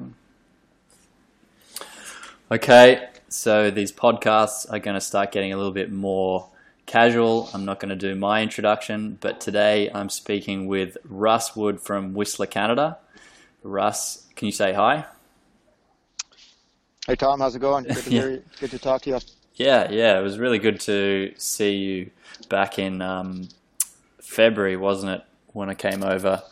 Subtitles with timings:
[0.00, 0.14] on.
[2.52, 6.48] Okay, so these podcasts are going to start getting a little bit more
[6.86, 7.48] casual.
[7.54, 12.14] I'm not going to do my introduction, but today I'm speaking with Russ Wood from
[12.14, 12.98] Whistler, Canada.
[13.62, 15.04] Russ, can you say hi?
[17.06, 17.84] Hey Tom, how's it going?
[17.84, 18.42] Good to, hear you.
[18.58, 19.18] Good to talk to you.
[19.54, 22.10] Yeah, yeah, it was really good to see you
[22.48, 23.48] back in um,
[24.20, 26.42] February, wasn't it, when I came over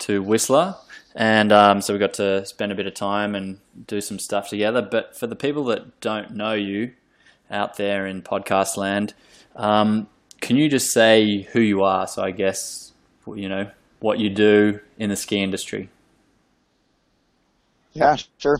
[0.00, 0.76] to Whistler?
[1.14, 4.48] And um, so we got to spend a bit of time and do some stuff
[4.48, 4.80] together.
[4.82, 6.92] But for the people that don't know you
[7.50, 9.14] out there in podcast land,
[9.56, 10.08] um,
[10.40, 12.06] can you just say who you are?
[12.06, 12.92] So I guess,
[13.26, 15.90] you know, what you do in the ski industry.
[17.92, 18.58] Yeah, sure.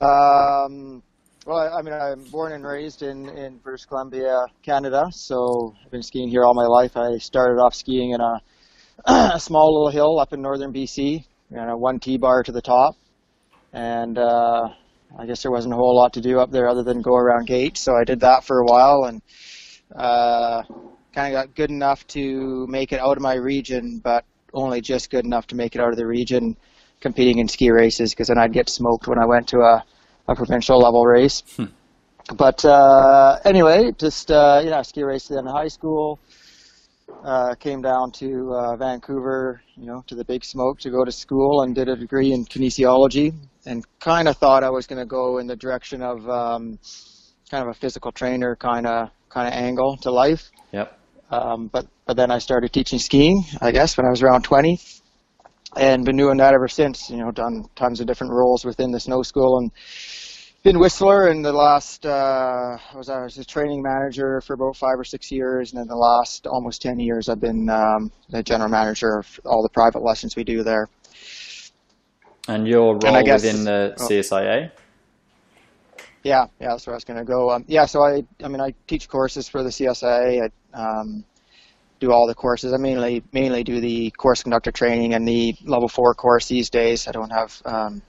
[0.00, 1.02] Um,
[1.46, 5.06] well, I, mean, I'm born and raised in, in British Columbia, Canada.
[5.10, 6.96] So I've been skiing here all my life.
[6.96, 8.40] I started off skiing in a,
[9.34, 12.96] a small little hill up in northern BC, you know, one T-bar to the top.
[13.72, 14.68] And uh,
[15.18, 17.46] I guess there wasn't a whole lot to do up there other than go around
[17.46, 17.80] gates.
[17.80, 19.22] So I did that for a while and
[19.94, 20.62] uh,
[21.14, 25.10] kind of got good enough to make it out of my region, but only just
[25.10, 26.56] good enough to make it out of the region
[27.00, 29.84] competing in ski races because then I'd get smoked when I went to a,
[30.28, 31.42] a provincial level race.
[31.56, 31.66] Hmm.
[32.34, 36.18] But uh, anyway, just uh, you know, ski race in high school.
[37.24, 41.12] Uh, came down to uh, Vancouver, you know, to the Big Smoke to go to
[41.12, 43.32] school and did a degree in kinesiology,
[43.64, 46.78] and kind of thought I was going to go in the direction of um,
[47.50, 50.50] kind of a physical trainer kind of kind of angle to life.
[50.72, 50.98] Yep.
[51.30, 54.80] Um, but but then I started teaching skiing, I guess, when I was around 20,
[55.76, 57.08] and been doing that ever since.
[57.08, 59.70] You know, done tons of different roles within the snow school and
[60.66, 61.28] in Whistler.
[61.28, 65.04] In the last, uh, I was I was a training manager for about five or
[65.04, 69.18] six years, and in the last almost ten years, I've been um, the general manager
[69.18, 70.88] of all the private lessons we do there.
[72.48, 74.70] And your role and guess, within the CSIA?
[76.22, 77.50] Yeah, yeah, that's where I was going to go.
[77.50, 80.50] Um, yeah, so I, I mean, I teach courses for the CSIA.
[80.74, 81.24] I, um,
[81.98, 82.72] do all the courses.
[82.72, 87.08] I mainly mainly do the course conductor training and the level four course these days.
[87.08, 88.02] I don't have um,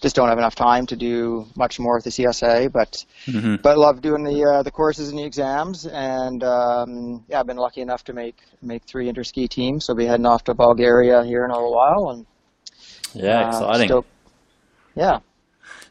[0.00, 3.56] just don't have enough time to do much more with the CSIA, but mm-hmm.
[3.56, 5.86] but love doing the uh, the courses and the exams.
[5.86, 9.84] And um, yeah, I've been lucky enough to make make three interski teams.
[9.84, 12.10] So I'll be heading off to Bulgaria here in a little while.
[12.10, 12.26] And
[13.14, 13.88] yeah, uh, exciting.
[13.88, 14.06] Still,
[14.94, 15.18] yeah.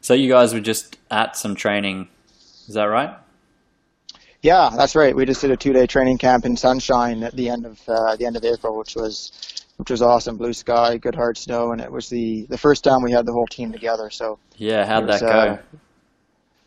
[0.01, 2.07] So you guys were just at some training,
[2.67, 3.15] is that right?
[4.41, 5.13] Yeah, that's right.
[5.13, 8.25] We just did a two-day training camp in Sunshine at the end of uh, the
[8.25, 10.35] end of April, which was which was awesome.
[10.35, 13.31] Blue sky, good hard snow, and it was the the first time we had the
[13.31, 14.09] whole team together.
[14.09, 15.39] So yeah, how'd was, that go?
[15.39, 15.57] Uh,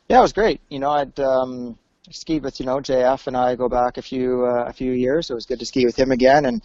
[0.09, 0.63] yeah, it was great.
[0.71, 1.79] You know, I'd um,
[2.11, 5.27] skied with you know JF and I go back a few uh, a few years.
[5.27, 6.63] So it was good to ski with him again, and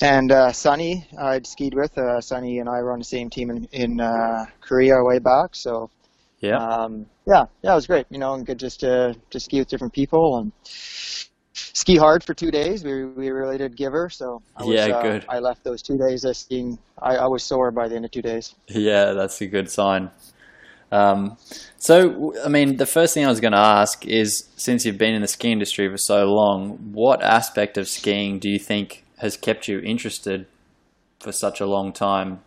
[0.00, 1.98] and uh, Sunny I'd skied with.
[1.98, 5.56] Uh, Sunny and I were on the same team in in uh, Korea way back.
[5.56, 5.90] So
[6.38, 6.58] yeah.
[6.58, 8.06] Um, yeah, yeah, it was great.
[8.10, 10.52] You know, and good just to to ski with different people and
[11.54, 12.84] ski hard for two days.
[12.84, 14.10] We we really did give her.
[14.10, 15.24] So I was, yeah, uh, good.
[15.28, 16.78] I left those two days of skiing.
[17.00, 18.54] I, I was sore by the end of two days.
[18.68, 20.10] Yeah, that's a good sign.
[20.92, 21.38] Um,
[21.76, 25.14] so, I mean, the first thing I was going to ask is, since you've been
[25.14, 29.36] in the ski industry for so long, what aspect of skiing do you think has
[29.36, 30.46] kept you interested
[31.18, 32.42] for such a long time?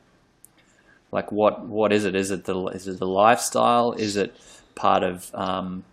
[1.11, 2.15] Like what what is it?
[2.15, 3.93] Is it the is it the lifestyle?
[3.93, 4.35] Is it
[4.75, 5.83] part of um,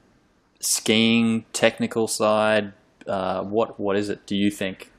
[0.61, 2.73] skiing technical side?
[3.07, 4.27] Uh, what what is it?
[4.27, 4.91] Do you think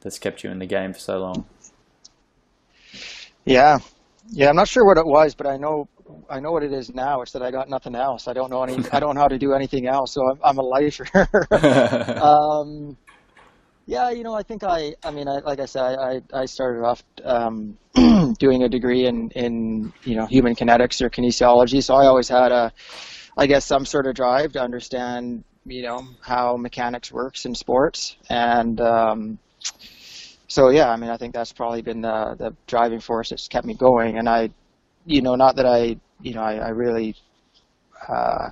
[0.00, 1.46] that's kept you in the game for so long?
[3.44, 3.78] Yeah,
[4.30, 4.48] yeah.
[4.48, 5.88] I'm not sure what it was, but I know
[6.28, 7.22] I know what it is now.
[7.22, 8.28] It's that I got nothing else.
[8.28, 8.84] I don't know any.
[8.92, 10.12] I don't know how to do anything else.
[10.12, 11.06] So I'm, I'm a lifer.
[12.22, 12.96] um,
[13.86, 16.84] yeah, you know, I think I, I mean, I, like I said, I, I started
[16.84, 17.76] off um,
[18.38, 21.82] doing a degree in, in, you know, human kinetics or kinesiology.
[21.82, 22.72] So I always had a,
[23.36, 28.16] I guess, some sort of drive to understand, you know, how mechanics works in sports.
[28.28, 29.38] And um,
[30.48, 33.66] so, yeah, I mean, I think that's probably been the, the driving force that's kept
[33.66, 34.18] me going.
[34.18, 34.50] And I,
[35.06, 37.14] you know, not that I, you know, I, I really,
[38.08, 38.50] uh,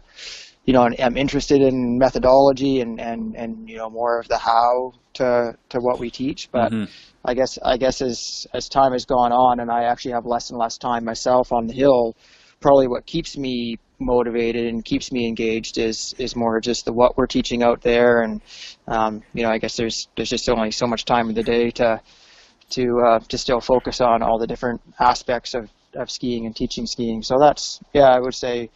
[0.64, 4.92] you know, I'm interested in methodology and, and, and you know more of the how
[5.14, 6.48] to to what we teach.
[6.52, 6.84] But mm-hmm.
[7.24, 10.50] I guess I guess as as time has gone on, and I actually have less
[10.50, 12.14] and less time myself on the hill,
[12.60, 17.16] probably what keeps me motivated and keeps me engaged is is more just the what
[17.16, 18.40] we're teaching out there, and
[18.88, 21.70] um, you know I guess there's there's just only so much time in the day
[21.72, 22.00] to
[22.70, 26.86] to uh, to still focus on all the different aspects of of skiing and teaching
[26.86, 27.22] skiing.
[27.22, 28.70] So that's yeah I would say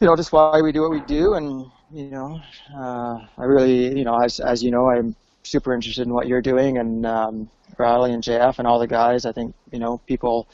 [0.00, 1.34] you know, just why we do what we do.
[1.34, 2.40] And, you know,
[2.74, 6.42] uh, I really, you know, as, as you know, I'm super interested in what you're
[6.42, 9.24] doing and um, Riley and JF and all the guys.
[9.24, 10.48] I think, you know, people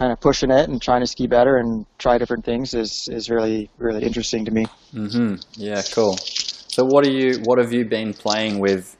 [0.00, 3.28] kind of pushing it and trying to ski better and try different things is is
[3.28, 4.66] really really interesting to me.
[4.94, 5.34] Mm-hmm.
[5.52, 6.16] Yeah, cool.
[6.16, 7.40] So what are you?
[7.44, 8.96] What have you been playing with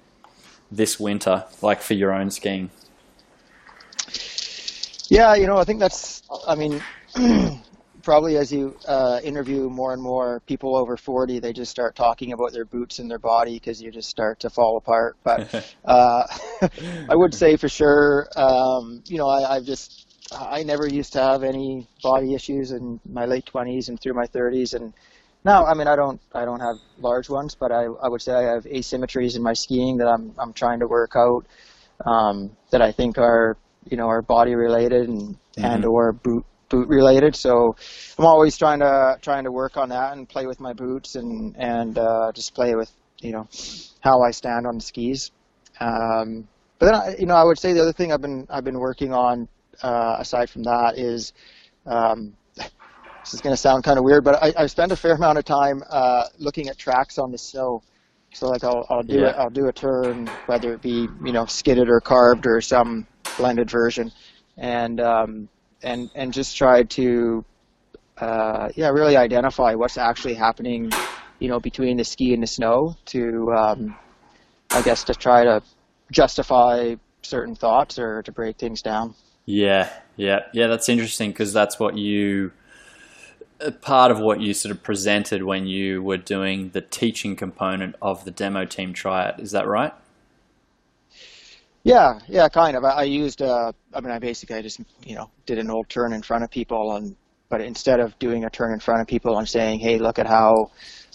[0.70, 2.70] this winter, like for your own skiing?
[5.08, 6.22] Yeah, you know, I think that's.
[6.46, 6.82] I mean,
[8.02, 12.32] probably as you uh, interview more and more people over 40, they just start talking
[12.32, 15.16] about their boots and their body because you just start to fall apart.
[15.24, 16.26] But uh,
[17.08, 21.20] I would say for sure, um, you know, I, I've just I never used to
[21.20, 24.92] have any body issues in my late 20s and through my 30s, and
[25.44, 28.32] now I mean I don't I don't have large ones, but I, I would say
[28.32, 31.46] I have asymmetries in my skiing that I'm I'm trying to work out
[32.06, 33.56] um, that I think are
[33.88, 35.64] you know are body related and mm-hmm.
[35.64, 37.34] and or boot boot related.
[37.34, 37.76] So
[38.18, 41.56] I'm always trying to trying to work on that and play with my boots and
[41.58, 42.90] and uh, just play with
[43.20, 43.48] you know
[44.00, 45.30] how I stand on the skis.
[45.80, 46.46] Um,
[46.78, 48.78] but then I, you know I would say the other thing I've been I've been
[48.78, 49.48] working on
[49.82, 51.32] uh, aside from that is
[51.86, 55.14] um, this is going to sound kind of weird, but I, I spend a fair
[55.14, 57.82] amount of time uh, looking at tracks on the snow.
[58.32, 59.30] So like I'll, I'll do yeah.
[59.30, 63.06] it, I'll do a turn, whether it be you know skidded or carved or some
[63.36, 64.12] blended version,
[64.56, 65.48] and um,
[65.82, 67.44] and and just try to
[68.18, 70.90] uh, yeah really identify what's actually happening
[71.40, 73.96] you know between the ski and the snow to um,
[74.70, 75.62] I guess to try to
[76.12, 79.14] justify certain thoughts or to break things down.
[79.46, 80.66] Yeah, yeah, yeah.
[80.66, 82.52] That's interesting because that's what you
[83.82, 88.24] part of what you sort of presented when you were doing the teaching component of
[88.24, 89.38] the demo team triad.
[89.38, 89.92] Is that right?
[91.82, 92.84] Yeah, yeah, kind of.
[92.84, 95.88] I, I used, uh, I mean, I basically I just, you know, did an old
[95.88, 97.16] turn in front of people, and
[97.48, 100.26] but instead of doing a turn in front of people and saying, hey, look at
[100.26, 100.70] how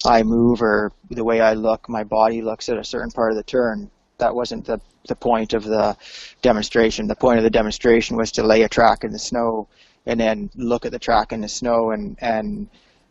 [0.06, 3.38] I move or the way I look, my body looks at a certain part of
[3.38, 3.89] the turn.
[4.18, 5.98] That wasn't the the point of the
[6.42, 7.07] demonstration.
[7.07, 9.68] The point of the demonstration was to lay a track in the snow
[10.06, 12.68] and then look at the track in the snow and and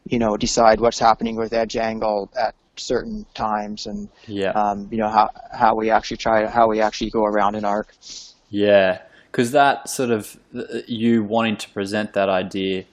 [0.06, 4.50] you know decide what's happening with edge angle at certain times and yeah.
[4.50, 7.94] um, you know how how we actually try how we actually go around an arc.
[8.50, 9.00] Yeah,
[9.30, 10.38] because that sort of
[10.86, 12.84] you wanting to present that idea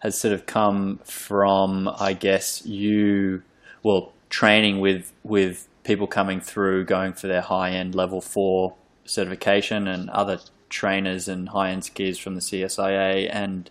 [0.00, 3.42] has sort of come from I guess you
[3.82, 9.86] well training with with people coming through going for their high end level four certification
[9.86, 10.40] and other
[10.70, 13.70] trainers and high end skiers from the CSIA, and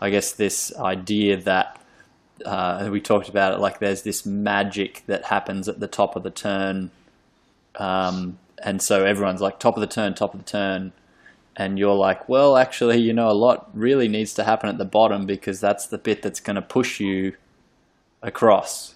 [0.00, 1.80] I guess this idea that
[2.46, 6.22] uh, we talked about it, like there's this magic that happens at the top of
[6.22, 6.90] the turn,
[7.76, 10.92] um, and so everyone's like top of the turn, top of the turn,
[11.56, 14.84] and you're like, well, actually, you know, a lot really needs to happen at the
[14.84, 17.34] bottom because that's the bit that's going to push you
[18.22, 18.94] across.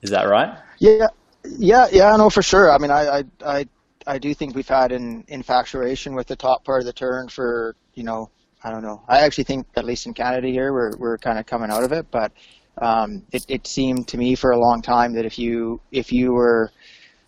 [0.00, 0.58] Is that right?
[0.78, 1.08] Yeah,
[1.44, 2.16] yeah, yeah.
[2.16, 2.70] No, for sure.
[2.72, 3.66] I mean, I, I, I
[4.06, 7.74] I do think we've had an infatuation with the top part of the turn for
[7.94, 8.30] you know
[8.62, 9.02] I don't know.
[9.08, 11.92] I actually think at least in Canada here we're we're kind of coming out of
[11.92, 12.32] it, but
[12.78, 16.32] um, it it seemed to me for a long time that if you if you
[16.32, 16.70] were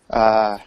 [0.09, 0.57] uh,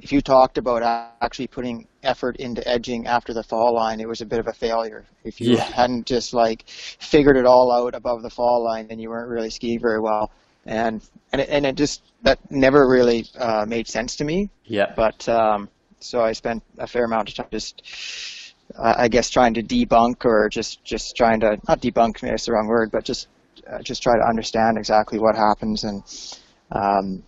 [0.00, 0.82] if you talked about
[1.20, 4.52] actually putting effort into edging after the fall line, it was a bit of a
[4.52, 5.04] failure.
[5.24, 5.64] If you yeah.
[5.64, 9.50] hadn't just like figured it all out above the fall line, then you weren't really
[9.50, 10.30] skiing very well
[10.66, 11.02] and
[11.32, 14.50] and it, and it just that never really uh, made sense to me.
[14.64, 14.92] Yeah.
[14.94, 15.68] But um,
[16.00, 17.82] so I spent a fair amount of time just,
[18.76, 22.46] uh, I guess, trying to debunk or just just trying to not debunk, maybe it's
[22.46, 23.28] the wrong word, but just
[23.66, 26.02] uh, just try to understand exactly what happens and.
[26.72, 27.22] Um,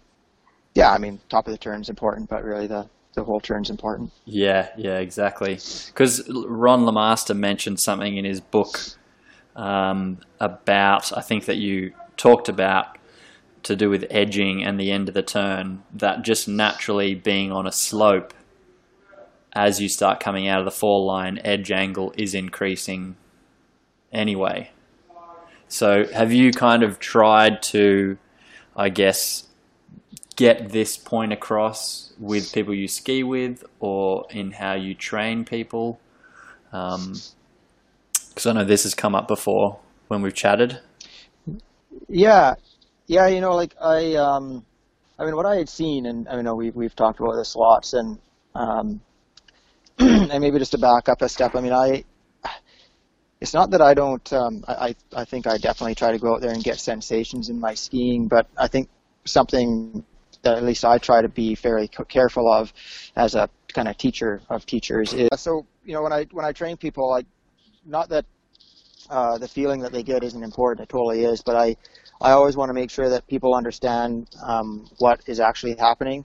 [0.75, 3.71] yeah, I mean, top of the turn is important, but really the the whole turn's
[3.71, 4.13] important.
[4.25, 5.59] Yeah, yeah, exactly.
[5.87, 8.79] Because Ron LeMaster mentioned something in his book
[9.57, 12.98] um, about, I think that you talked about
[13.63, 17.67] to do with edging and the end of the turn, that just naturally being on
[17.67, 18.35] a slope
[19.53, 23.17] as you start coming out of the fall line, edge angle is increasing
[24.13, 24.71] anyway.
[25.69, 28.17] So, have you kind of tried to,
[28.77, 29.49] I guess,
[30.37, 36.01] get this point across with people you ski with or in how you train people?
[36.71, 40.81] Because um, I know this has come up before when we've chatted.
[42.09, 42.55] Yeah,
[43.09, 44.65] yeah, you know, like I, um,
[45.19, 47.95] I mean, what I had seen, and I know we've we've talked about this lots,
[47.95, 48.19] and
[48.55, 49.01] um,
[49.99, 52.05] and maybe just to back up a step, I mean, I,
[53.41, 56.43] it's not that I don't, um, I I think I definitely try to go out
[56.43, 58.91] there and get sensations in my skiing, but I think
[59.25, 60.05] something
[60.43, 62.73] that at least I try to be fairly careful of
[63.17, 66.53] as a kind of teacher of teachers is so you know when I when I
[66.53, 67.27] train people, like
[67.87, 68.27] not that
[69.09, 71.77] uh, the feeling that they get isn't important, it totally is, but I
[72.21, 76.25] I always want to make sure that people understand um, what is actually happening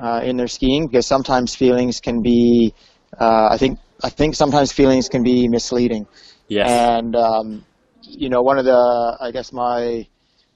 [0.00, 2.74] uh, in their skiing because sometimes feelings can be
[3.18, 6.06] uh, I think I think sometimes feelings can be misleading.
[6.48, 6.68] Yes.
[6.68, 7.64] And um,
[8.02, 10.06] you know, one of the I guess my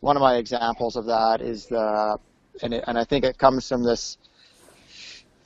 [0.00, 2.18] one of my examples of that is the
[2.62, 4.18] and it, and I think it comes from this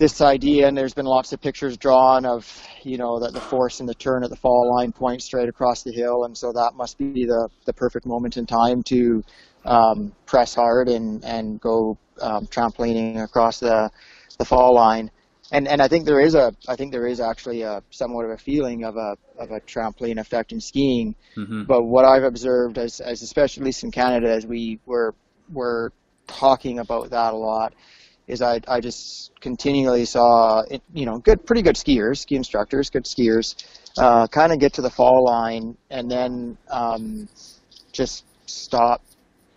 [0.02, 2.44] this idea, and there's been lots of pictures drawn of,
[2.82, 5.84] you know, that the force and the turn at the fall line point straight across
[5.84, 9.22] the hill, and so that must be the, the perfect moment in time to
[9.64, 13.88] um, press hard and, and go um, trampolining across the,
[14.38, 15.08] the fall line.
[15.52, 18.30] And, and I think there is a I think there is actually a somewhat of
[18.32, 21.14] a feeling of a of a trampoline effect in skiing.
[21.36, 21.64] Mm-hmm.
[21.64, 25.14] But what I've observed as, as especially at least in Canada as we were
[25.52, 25.92] were
[26.26, 27.74] talking about that a lot
[28.32, 30.62] is I, I just continually saw,
[30.94, 33.54] you know, good, pretty good skiers, ski instructors, good skiers,
[33.98, 37.28] uh, kind of get to the fall line and then um,
[37.92, 39.02] just stop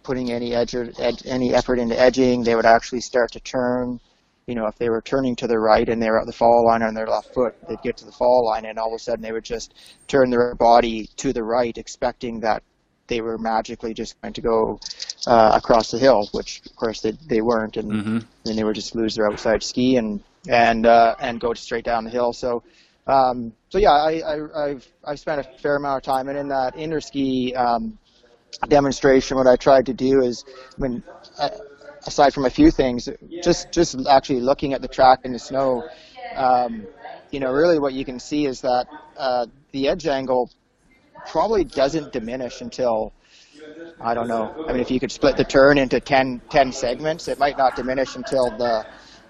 [0.03, 2.44] putting any edge, ed, any effort into edging.
[2.44, 4.00] They would actually start to turn.
[4.46, 6.65] You know, if they were turning to the right and they were at the fall
[6.67, 9.00] line on their left foot, they'd get to the fall line and all of a
[9.00, 9.74] sudden they would just
[10.08, 12.62] turn their body to the right, expecting that
[13.08, 14.79] they were magically just going to go
[15.27, 18.20] uh, across the hill, which of course they, they weren't, and mm-hmm.
[18.44, 22.03] then they would just lose their outside ski and and uh, and go straight down
[22.03, 22.34] the hill.
[22.34, 22.63] So
[23.08, 26.48] um, so yeah, I, I, I've I've spent a fair amount of time, and in
[26.50, 27.98] that Interski um,
[28.67, 30.44] demonstration, what I tried to do is,
[30.77, 31.03] I mean,
[32.08, 33.10] aside from a few things,
[33.44, 35.88] just just actually looking at the track in the snow.
[36.36, 36.88] Um,
[37.32, 40.50] you know, really what you can see is that uh, the edge angle
[41.27, 43.13] probably doesn't diminish until
[44.01, 44.65] I don't know.
[44.67, 47.75] I mean, if you could split the turn into 10, 10 segments, it might not
[47.75, 48.86] diminish until the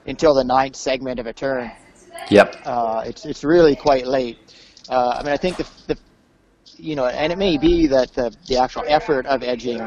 [0.08, 1.72] until the ninth segment of a turn.
[2.30, 2.56] Yep.
[2.66, 4.38] Uh, it's it's really quite late.
[4.90, 5.98] Uh, I mean, I think the, the
[6.78, 9.82] you know, and it may be that the the actual effort of edging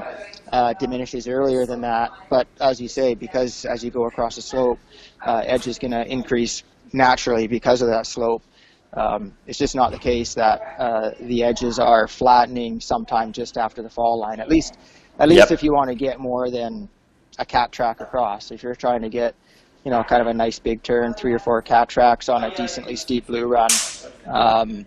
[0.53, 2.11] uh, diminishes earlier than that.
[2.31, 4.79] But as you say, because as you go across the slope,
[5.25, 6.63] uh, edge is going to increase
[6.93, 8.43] naturally because of that slope.
[8.95, 13.83] Um, it's just not the case that uh, the edges are flattening sometime just after
[13.83, 14.41] the fall line.
[14.41, 14.79] At least,
[15.19, 15.53] at least Yep.
[15.53, 16.89] if you want to get more than
[17.39, 18.51] a cat track across.
[18.51, 19.35] If you're trying to get,
[19.85, 22.55] you know, kind of a nice big turn, three or four cat tracks on a
[22.55, 23.71] decently steep blue run,
[24.27, 24.87] um,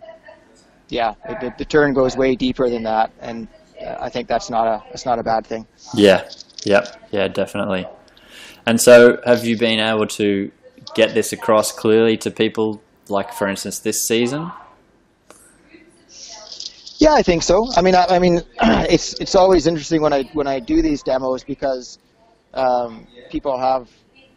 [0.89, 3.47] yeah, it, the, the turn goes way deeper than that, and
[3.81, 5.65] uh, I think that's not a that's not a bad thing.
[5.93, 6.29] Yeah.
[6.65, 7.07] Yep.
[7.11, 7.87] Yeah, definitely.
[8.65, 10.51] And so, have you been able to
[10.93, 14.51] get this across clearly to people, like for instance this season?
[16.97, 17.67] Yeah, I think so.
[17.75, 21.01] I mean, I, I mean, it's it's always interesting when I when I do these
[21.01, 21.97] demos because
[22.53, 23.89] um, people have,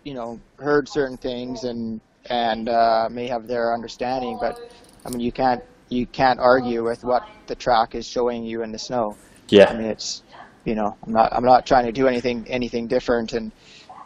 [0.02, 2.00] you know, heard certain things and
[2.30, 4.58] and uh, may have their understanding, but
[5.04, 8.72] I mean, you can't you can't argue with what the track is showing you in
[8.72, 9.16] the snow.
[9.48, 10.22] Yeah, I mean, it's
[10.64, 13.34] you know, I'm not I'm not trying to do anything anything different.
[13.34, 13.52] And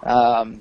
[0.02, 0.60] um,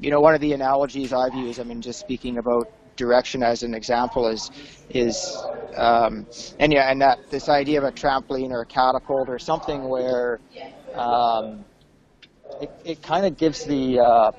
[0.00, 3.64] you know, one of the analogies I've used, I mean, just speaking about direction as
[3.64, 4.50] an example, is
[4.90, 6.28] is um,
[6.60, 10.42] and yeah, and that this idea of a trampoline or a catapult or something where
[10.94, 11.66] um,
[12.60, 14.32] it it kind of gives the uh,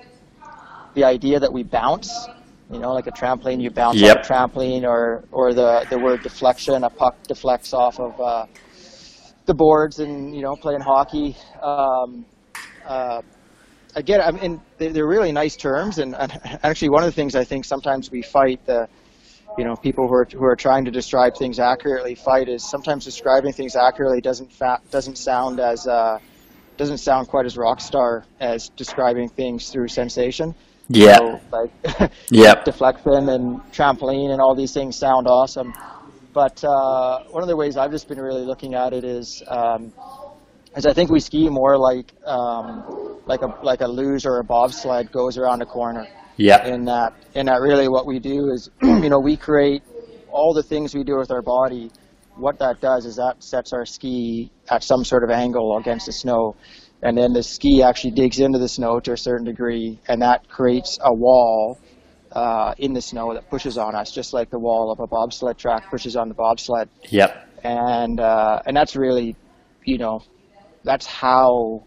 [0.95, 2.29] the idea that we bounce.
[2.71, 4.03] You know, like a trampoline, you bounce Yep.
[4.03, 8.19] off a trampoline, or or the the word deflection, a puck deflects off of.
[8.21, 8.47] Uh,
[9.47, 11.37] the boards and you know playing hockey.
[11.63, 12.25] Um,
[12.85, 13.21] uh,
[14.00, 16.32] again, I mean they're, they're really nice terms, and, and
[16.63, 18.88] actually one of the things I think sometimes we fight the
[19.58, 23.06] you know people who are who are trying to describe things accurately fight is sometimes
[23.06, 26.20] describing things accurately doesn't fa- doesn't sound as uh,
[26.77, 30.56] doesn't sound quite as rock star as describing things through sensation.
[30.88, 31.18] Yeah.
[31.18, 32.65] So, like Yep.
[32.65, 35.74] deflection and trampoline and all these things sound awesome.
[36.34, 39.91] But uh, one of the ways I've just been really looking at it is, um,
[40.75, 44.43] is I think we ski more like um, like a like a luge or a
[44.43, 46.07] bobsled goes around a corner.
[46.38, 46.65] Yep.
[46.67, 49.83] In that, in that, really, what we do is, you know, we create
[50.31, 51.91] all the things we do with our body.
[52.38, 56.13] What that does is that sets our ski at some sort of angle against the
[56.13, 56.55] snow,
[57.03, 60.47] and then the ski actually digs into the snow to a certain degree, and that
[60.47, 61.77] creates a wall
[62.31, 65.57] uh, in the snow that pushes on us, just like the wall of a bobsled
[65.57, 66.88] track pushes on the bobsled.
[67.09, 67.49] Yep.
[67.65, 69.35] And uh, and that's really,
[69.83, 70.21] you know,
[70.83, 71.83] that's how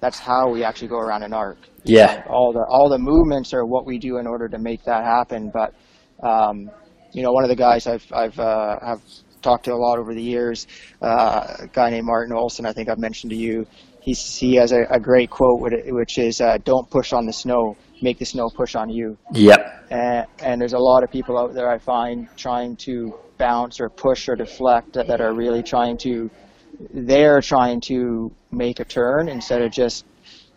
[0.00, 1.58] that's how we actually go around an arc.
[1.84, 2.22] Yeah.
[2.28, 5.50] All the all the movements are what we do in order to make that happen.
[5.52, 5.74] But
[6.22, 6.70] um,
[7.12, 9.00] you know, one of the guys I've I've uh, have
[9.42, 10.66] talked to a lot over the years,
[11.02, 12.66] uh, a guy named Martin Olson.
[12.66, 13.66] I think I've mentioned to you.
[14.00, 17.76] He's, he has a, a great quote, which is, uh, "Don't push on the snow,
[18.02, 19.86] make the snow push on you." Yep.
[19.90, 23.88] And, and there's a lot of people out there I find trying to bounce or
[23.88, 26.30] push or deflect that, that are really trying to,
[26.92, 30.04] they're trying to make a turn instead of just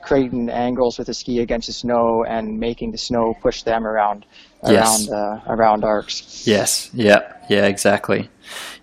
[0.02, 4.26] creating angles with the ski against the snow and making the snow push them around
[4.68, 5.08] Yes.
[5.10, 6.46] around uh, around arcs.
[6.48, 6.90] Yes.
[6.94, 7.20] Yeah.
[7.50, 7.66] Yeah.
[7.66, 8.30] Exactly.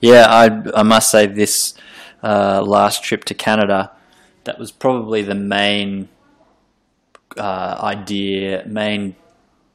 [0.00, 0.26] Yeah.
[0.28, 0.44] I
[0.78, 1.74] I must say this
[2.22, 3.90] uh, last trip to Canada,
[4.44, 6.08] that was probably the main
[7.36, 9.16] uh, idea, main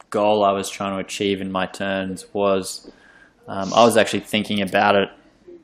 [0.10, 2.90] goal I was trying to achieve in my turns was
[3.48, 5.10] um, I was actually thinking about it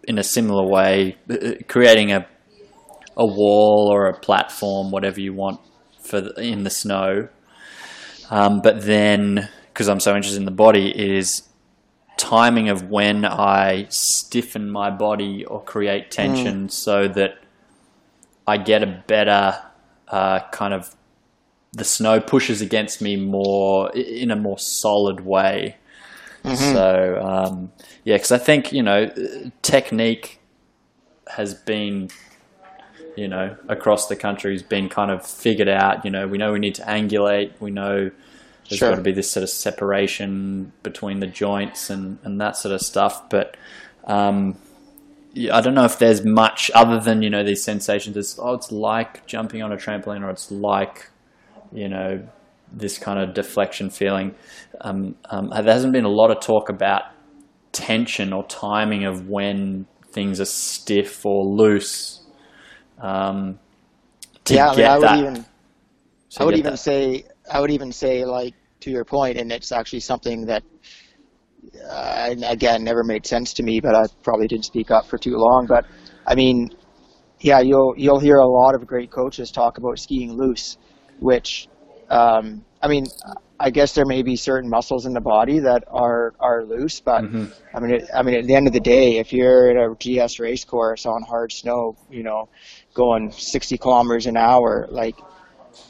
[0.07, 2.27] in a similar way, uh, creating a
[3.17, 5.59] a wall or a platform, whatever you want
[6.01, 7.29] for the, in the snow.
[8.29, 11.47] Um, but then, because I'm so interested in the body, is
[12.17, 17.39] timing of when I stiffen my body or create tension so that
[18.47, 19.61] I get a better
[20.07, 20.95] uh, kind of
[21.73, 25.77] the snow pushes against me more in a more solid way.
[26.53, 27.71] So um,
[28.03, 29.11] yeah, because I think you know
[29.61, 30.39] technique
[31.27, 32.09] has been
[33.15, 36.05] you know across the country has been kind of figured out.
[36.05, 37.51] You know, we know we need to angulate.
[37.59, 38.11] We know
[38.69, 38.89] there's Sure.
[38.89, 42.81] got to be this sort of separation between the joints and and that sort of
[42.81, 43.29] stuff.
[43.29, 43.57] But
[44.05, 44.57] um,
[45.51, 48.17] I don't know if there's much other than you know these sensations.
[48.17, 51.09] It's oh, it's like jumping on a trampoline, or it's like
[51.71, 52.27] you know
[52.71, 54.35] this kind of deflection feeling.
[54.81, 57.03] Um, um, there hasn't been a lot of talk about
[57.71, 62.23] tension or timing of when things are stiff or loose.
[62.99, 63.59] Um,
[64.47, 65.45] yeah, I, mean, I would that, even
[66.39, 66.77] I would even that.
[66.77, 70.63] say I would even say like to your point, and it's actually something that
[71.89, 75.35] uh, again never made sense to me, but I probably didn't speak up for too
[75.35, 75.65] long.
[75.67, 75.85] But
[76.25, 76.69] I mean,
[77.39, 80.77] yeah, you'll you'll hear a lot of great coaches talk about skiing loose,
[81.19, 81.67] which
[82.15, 83.05] um, I mean,
[83.59, 87.23] I guess there may be certain muscles in the body that are are loose, but
[87.23, 87.51] Mhm.
[87.73, 89.95] I mean, it, I mean, at the end of the day, if you're at a
[89.95, 92.49] GS race course on hard snow, you know,
[92.93, 95.15] going 60 kilometers an hour, like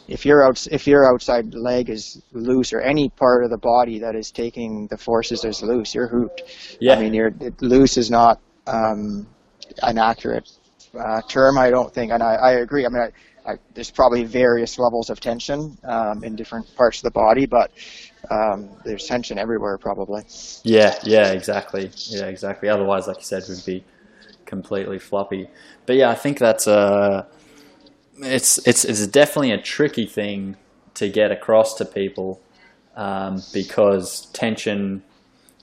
[0.07, 3.99] if your outs if your outside leg is loose or any part of the body
[3.99, 6.41] that is taking the forces is loose, you're hooped.
[6.79, 6.95] Yeah.
[6.95, 9.27] I mean, you're it, loose is not um,
[9.83, 10.49] an accurate
[10.97, 12.85] uh, term, I don't think, and I, I agree.
[12.85, 13.11] I mean, I,
[13.47, 17.71] I, there's probably various levels of tension um, in different parts of the body, but
[18.31, 20.23] um, there's tension everywhere, probably.
[20.63, 21.91] Yeah, yeah, exactly.
[22.07, 22.69] Yeah, exactly.
[22.69, 23.83] Otherwise, like you said, we'd be
[24.45, 25.47] completely floppy.
[25.85, 27.27] But yeah, I think that's a
[28.17, 30.57] it's it's it's definitely a tricky thing
[30.95, 32.41] to get across to people
[32.95, 35.03] um, because tension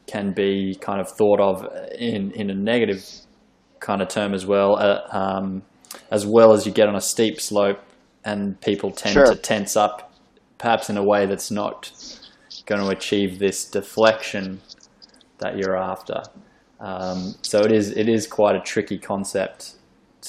[0.07, 1.67] can be kind of thought of
[1.99, 3.05] in in a negative
[3.81, 5.63] kind of term as well, uh, um,
[6.11, 7.81] as well as you get on a steep slope
[8.25, 9.27] and people tend Sure.
[9.27, 10.13] to tense up,
[10.59, 11.91] perhaps in a way that's not
[12.67, 14.61] going to achieve this deflection
[15.39, 16.23] that you're after.
[16.81, 19.75] Um, so it is it is quite a tricky concept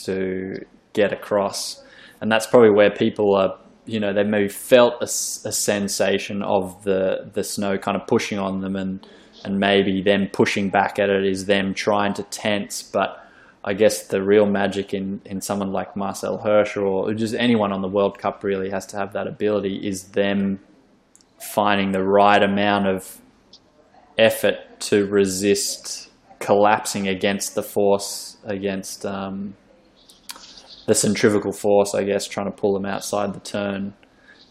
[0.04, 1.84] to get across,
[2.22, 3.58] and that's probably where people are.
[3.86, 8.62] You know, they maybe felt a sensation of the the snow kind of pushing on
[8.62, 9.06] them, and
[9.44, 12.82] and maybe them pushing back at it is them trying to tense.
[12.84, 13.20] But
[13.64, 17.82] I guess the real magic in in someone like Marcel Hirscher or just anyone on
[17.82, 20.60] the World Cup really has to have that ability is them
[21.40, 23.20] finding the right amount of
[24.18, 29.56] effort to resist collapsing against the force, against um,
[30.88, 33.94] the centrifugal force, I guess, trying to pull them outside the turn.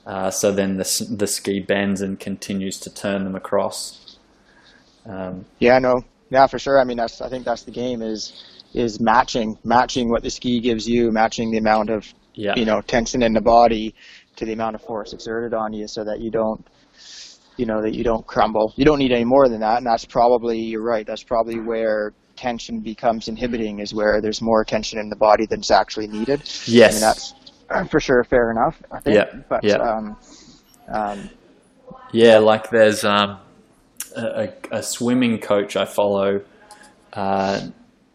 [0.06, 4.18] Uh, so then the, the ski bends and continues to turn them across.
[5.06, 6.80] Um, Yeah, no, yeah, for sure.
[6.80, 10.60] I mean, that's I think that's the game is is matching matching what the ski
[10.60, 13.94] gives you, matching the amount of yeah, you know tension in the body
[14.36, 16.66] to the amount of force exerted on you, so that you don't
[17.56, 18.72] you know that you don't crumble.
[18.76, 21.06] You don't need any more than that, and that's probably you're right.
[21.06, 25.70] That's probably where tension becomes inhibiting, is where there's more tension in the body than's
[25.70, 26.42] actually needed.
[26.66, 27.34] yes, I mean, that's
[27.70, 28.82] uh, for sure fair enough.
[28.90, 29.16] I think.
[29.16, 29.76] Yeah, But yeah.
[29.76, 30.16] um,
[30.88, 31.30] um,
[32.12, 33.38] Yeah, like there's um,
[34.16, 36.42] a, a a swimming coach I follow.
[37.12, 37.68] Uh,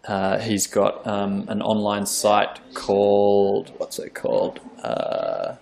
[0.07, 4.59] uh, he's got um, an online site called what's it called?
[4.81, 5.55] Uh,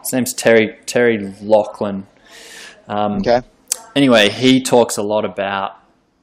[0.00, 2.06] his name's Terry Terry Laughlin.
[2.88, 3.42] Um, okay.
[3.94, 5.76] anyway, he talks a lot about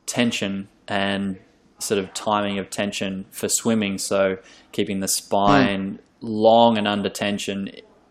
[0.06, 1.40] tension and
[1.80, 3.98] sort of timing of tension for swimming.
[3.98, 4.38] So
[4.72, 7.70] keeping the spine long and under tension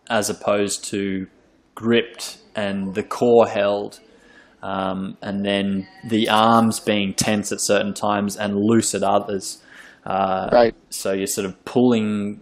[0.08, 1.26] as opposed to
[1.74, 4.00] gripped and the core held.
[4.62, 9.60] Um, and then the arms being tense at certain times and loose at others.
[10.06, 10.74] Uh, Right.
[10.90, 12.40] so you're sort of pulling,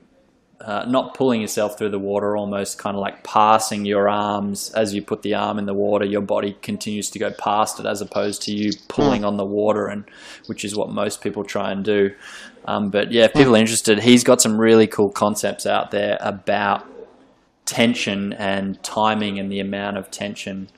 [0.60, 4.94] uh, not pulling yourself through the water, almost kind of like passing your arms as
[4.94, 6.04] you put the arm in the water.
[6.04, 9.86] Your body continues to go past it, as opposed to you pulling on the water,
[9.86, 10.04] and
[10.46, 12.10] which is what most people try and do.
[12.66, 16.18] Um, but yeah, if people are interested, he's got some really cool concepts out there
[16.20, 16.86] about
[17.64, 20.68] tension and timing and the amount of tension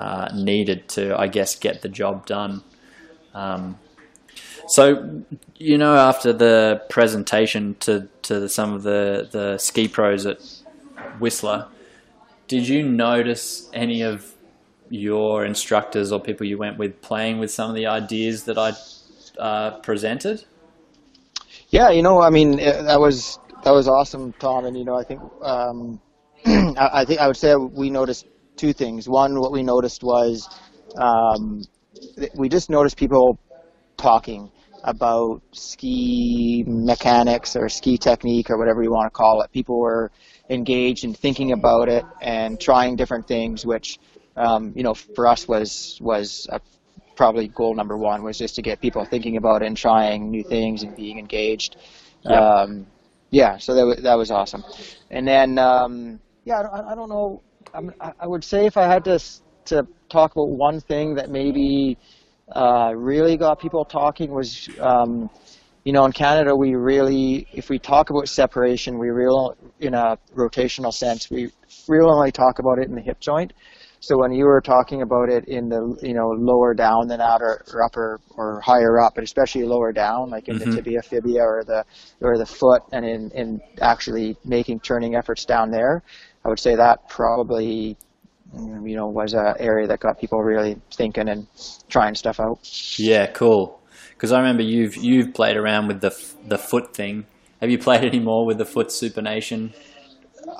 [0.00, 2.62] uh, needed to, I guess, get the job done.
[3.34, 3.78] Um,
[4.66, 5.22] so,
[5.56, 10.40] you know, after the presentation to, to some of the, the ski pros at
[11.18, 11.68] Whistler,
[12.48, 14.32] did you notice any of
[14.88, 18.72] your instructors or people you went with playing with some of the ideas that I
[19.38, 20.44] uh, presented?
[21.68, 24.64] Yeah, you know, I mean, that was that was awesome, Tom.
[24.64, 26.00] And you know, I think um,
[26.46, 29.08] I, I, think I would say we noticed two things.
[29.08, 30.48] One, what we noticed was
[30.96, 31.62] um,
[32.34, 33.38] we just noticed people
[33.96, 34.50] talking
[34.82, 39.52] about ski mechanics or ski technique or whatever you want to call it.
[39.52, 40.10] People were
[40.48, 43.98] engaged in thinking about it and trying different things, which
[44.36, 46.60] um, you know for us was was a,
[47.16, 50.42] probably goal number one was just to get people thinking about it and trying new
[50.42, 51.76] things and being engaged.
[52.22, 52.86] Yeah, um,
[53.30, 54.64] yeah so that was, that was awesome.
[55.10, 57.42] And then um, yeah, I, I don't know.
[57.74, 59.18] I'm, I would say if I had to
[59.66, 61.96] to talk about one thing that maybe
[62.54, 65.30] uh, really got people talking was, um,
[65.84, 70.18] you know, in Canada, we really, if we talk about separation, we real, in a
[70.34, 71.50] rotational sense, we
[71.88, 73.52] really only talk about it in the hip joint.
[74.02, 77.42] So when you were talking about it in the, you know, lower down than out
[77.42, 80.70] or, or upper or higher up, but especially lower down, like in mm-hmm.
[80.70, 81.84] the tibia, fibia, or the
[82.22, 86.02] or the foot, and in in actually making turning efforts down there,
[86.44, 87.96] I would say that probably
[88.54, 91.46] mm, you know, was an area that got people really thinking and
[91.88, 92.58] trying stuff out.
[92.98, 93.80] Yeah, cool.
[94.14, 97.26] Because I remember you've you've played around with the the foot thing.
[97.60, 99.72] Have you played any more with the foot supination?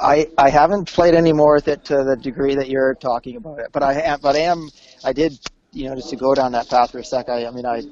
[0.01, 3.59] I I haven't played any more with it to the degree that you're talking about
[3.59, 4.71] it, but I am, but I am
[5.05, 5.39] I did
[5.73, 7.29] you know just to go down that path for a sec.
[7.29, 7.83] I I mean I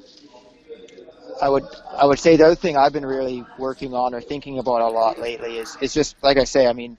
[1.41, 4.59] I would I would say the other thing I've been really working on or thinking
[4.59, 6.67] about a lot lately is is just like I say.
[6.67, 6.97] I mean,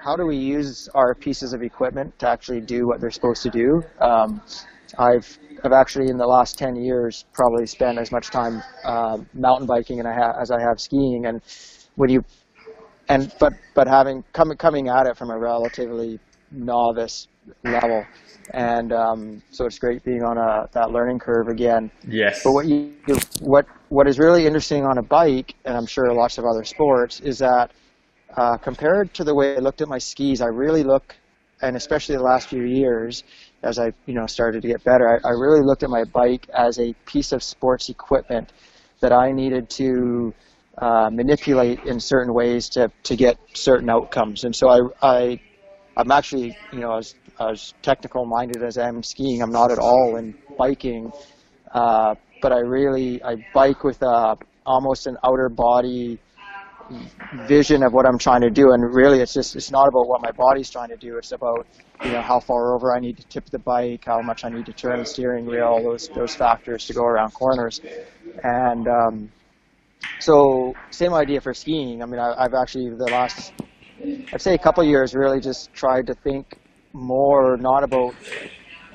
[0.00, 3.50] how do we use our pieces of equipment to actually do what they're supposed to
[3.50, 3.82] do?
[4.00, 4.40] Um,
[4.98, 9.66] I've I've actually in the last ten years probably spent as much time uh, mountain
[9.66, 11.26] biking and I ha- as I have skiing.
[11.26, 11.42] And
[11.96, 12.24] when you
[13.08, 17.28] and but but having coming coming at it from a relatively novice
[17.64, 18.04] level,
[18.54, 21.90] and um, so it's great being on a that learning curve again.
[22.06, 22.42] Yes.
[22.44, 22.94] But what you
[23.40, 27.20] what what is really interesting on a bike, and I'm sure lots of other sports,
[27.20, 27.72] is that
[28.38, 31.16] uh, compared to the way I looked at my skis, I really look,
[31.60, 33.24] and especially the last few years,
[33.64, 36.48] as I you know started to get better, I, I really looked at my bike
[36.54, 38.52] as a piece of sports equipment
[39.00, 40.32] that I needed to
[40.78, 44.44] uh, manipulate in certain ways to, to get certain outcomes.
[44.44, 45.40] And so I, I
[45.96, 49.72] I'm actually you know as as technical minded as I am in skiing, I'm not
[49.72, 51.12] at all in biking.
[51.74, 56.20] Uh, but I really I bike with a, almost an outer body
[57.46, 58.72] vision of what I'm trying to do.
[58.72, 61.16] And really, it's just it's not about what my body's trying to do.
[61.16, 61.66] It's about
[62.04, 64.66] you know how far over I need to tip the bike, how much I need
[64.66, 67.80] to turn the steering wheel, all those those factors to go around corners.
[68.42, 69.32] And um,
[70.20, 72.02] so, same idea for skiing.
[72.02, 73.52] I mean, I, I've actually the last
[74.32, 76.58] I'd say a couple years really just tried to think
[76.92, 78.14] more not about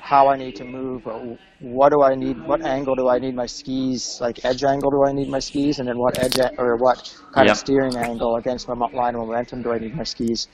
[0.04, 1.08] how I need to move,
[1.60, 5.02] what do I need, what angle do I need my skis, like edge angle do
[5.02, 6.98] I need my skis, and then what edge or what
[7.32, 7.54] kind yep.
[7.54, 10.48] of steering angle against my line of momentum do I need my skis.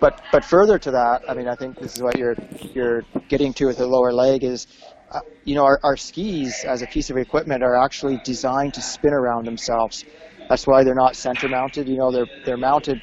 [0.00, 2.34] But but further to that, I mean, I think this is what you're
[2.74, 4.66] you're getting to with the lower leg is,
[5.12, 8.82] uh, you know, our, our skis as a piece of equipment are actually designed to
[8.82, 10.04] spin around themselves.
[10.48, 11.88] That's why they're not center mounted.
[11.88, 13.00] You know, they're they're mounted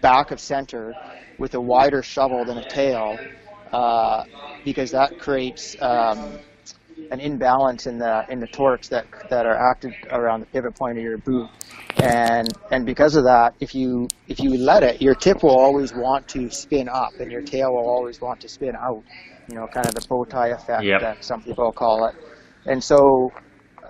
[0.00, 0.94] back of center
[1.38, 3.18] with a wider shovel than a tail
[3.72, 4.24] uh,
[4.64, 6.38] because that creates um,
[7.10, 10.98] an imbalance in the in the torques that that are acted around the pivot point
[10.98, 11.48] of your boot,
[11.96, 15.92] and and because of that, if you if you let it, your tip will always
[15.94, 19.02] want to spin up, and your tail will always want to spin out.
[19.48, 21.00] You know, kind of the bow tie effect yep.
[21.00, 22.16] that some people call it.
[22.64, 23.30] And so,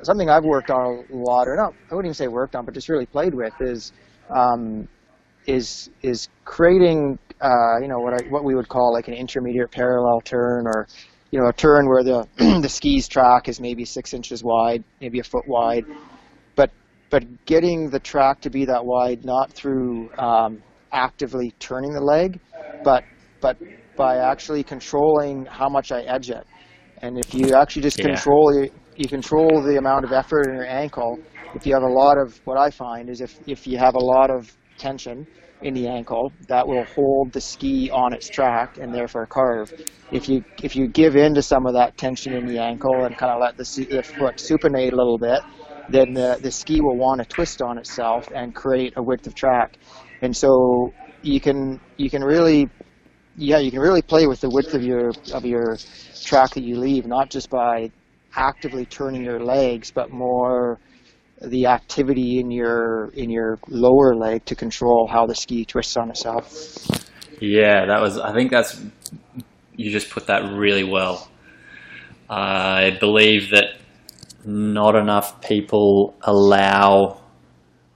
[0.03, 2.75] something I've worked on a lot, or not, I wouldn't even say worked on, but
[2.75, 3.93] just really played with is
[4.29, 4.87] um,
[5.47, 9.71] is is creating uh, you know what I, what we would call like an intermediate
[9.71, 10.87] parallel turn or
[11.31, 12.27] you know a turn where the
[12.63, 15.85] the skis track is maybe six inches wide, maybe a foot wide,
[16.55, 16.71] but
[17.11, 22.41] but getting the track to be that wide not through um, actively turning the leg,
[22.85, 23.05] but
[23.41, 23.57] but
[23.97, 26.47] by actually controlling how much I edge it.
[27.03, 28.07] And if you actually just yeah.
[28.07, 31.19] control you control the amount of effort in your ankle.
[31.55, 34.03] If you have a lot of what I find is if if you have a
[34.03, 35.27] lot of tension
[35.63, 39.73] in the ankle that will hold the ski on its track and therefore curve.
[40.11, 43.17] If you if you give in to some of that tension in the ankle and
[43.17, 45.41] kind of let the, the foot supinate a little bit,
[45.89, 49.35] then the, the ski will want to twist on itself and create a width of
[49.35, 49.77] track.
[50.23, 50.93] And so
[51.23, 52.71] you can you can really
[53.37, 55.77] yeah you can really play with the width of your of your
[56.25, 57.91] track that you leave, not just by
[58.37, 60.79] actively turning your legs, but more
[61.43, 66.11] the activity in your in your lower leg to control how the ski twists on
[66.11, 66.53] itself.
[67.41, 68.19] Yeah, that was.
[68.19, 68.81] I think that's.
[69.77, 71.29] You just put that really well.
[72.31, 73.79] I believe that
[74.45, 77.21] not enough people allow.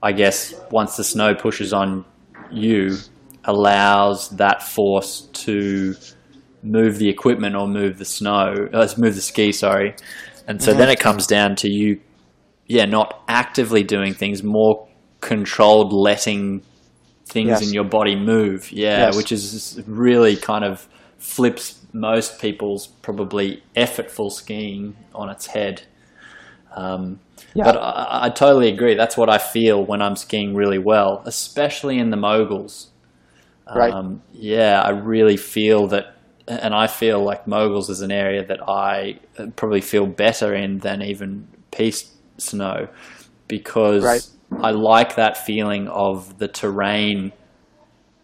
[0.03, 2.05] I guess once the snow pushes on
[2.51, 2.97] you,
[3.45, 5.95] allows that force to
[6.63, 9.51] move the equipment or move the snow, uh, move the ski.
[9.51, 9.95] Sorry,
[10.47, 10.79] and so mm-hmm.
[10.79, 11.99] then it comes down to you,
[12.71, 14.87] yeah, not actively doing things, more
[15.19, 16.61] controlled, letting
[17.25, 17.67] things yes.
[17.67, 18.71] in your body move.
[18.71, 19.17] Yeah, yes.
[19.17, 25.83] which is really kind of flips most people's probably effortful skiing on its head.
[26.73, 27.19] Um,
[27.53, 27.65] yeah.
[27.65, 28.95] But I, I, totally agree.
[28.95, 32.91] That's what I feel when I'm skiing really well, especially in the moguls.
[33.75, 33.93] Right.
[33.93, 36.15] Um, yeah, I really feel that,
[36.47, 39.19] and I feel like moguls is an area that I
[39.57, 42.10] probably feel better in than even piste
[42.41, 42.87] snow
[43.47, 44.27] because right.
[44.63, 47.31] I like that feeling of the terrain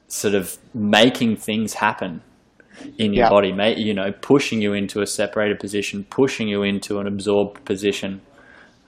[0.07, 2.21] sort of making things happen
[2.97, 3.29] in your yeah.
[3.29, 3.77] body, mate.
[3.77, 8.21] You know, pushing you into a separated position, pushing you into an absorbed position.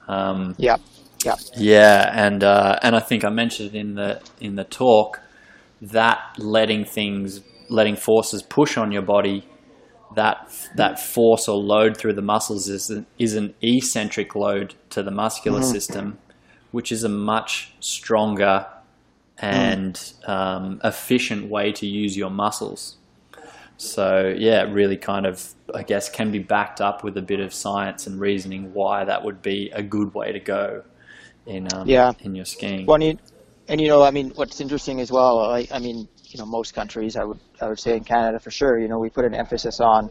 [0.08, 0.76] Um, yeah,
[1.24, 5.20] yeah, yeah, and uh, and I think I mentioned in the in the talk
[5.82, 9.46] that letting things, letting forces push on your body,
[10.14, 15.02] that that force or load through the muscles is an, is an eccentric load to
[15.02, 15.70] the muscular mm-hmm.
[15.70, 16.18] system,
[16.72, 18.66] which is a much stronger
[19.38, 20.28] and mm.
[20.28, 22.96] um, efficient way to use your muscles.
[23.76, 27.40] So yeah, it really kind of I guess can be backed up with a bit
[27.40, 30.82] of science and reasoning why that would be a good way to go
[31.46, 32.12] in um, yeah.
[32.20, 32.86] in your skiing.
[32.86, 33.18] Well, and, you,
[33.68, 35.40] and you know, I mean, what's interesting as well.
[35.40, 38.50] I, I mean, you know, most countries, I would I would say in Canada for
[38.50, 38.78] sure.
[38.78, 40.10] You know, we put an emphasis on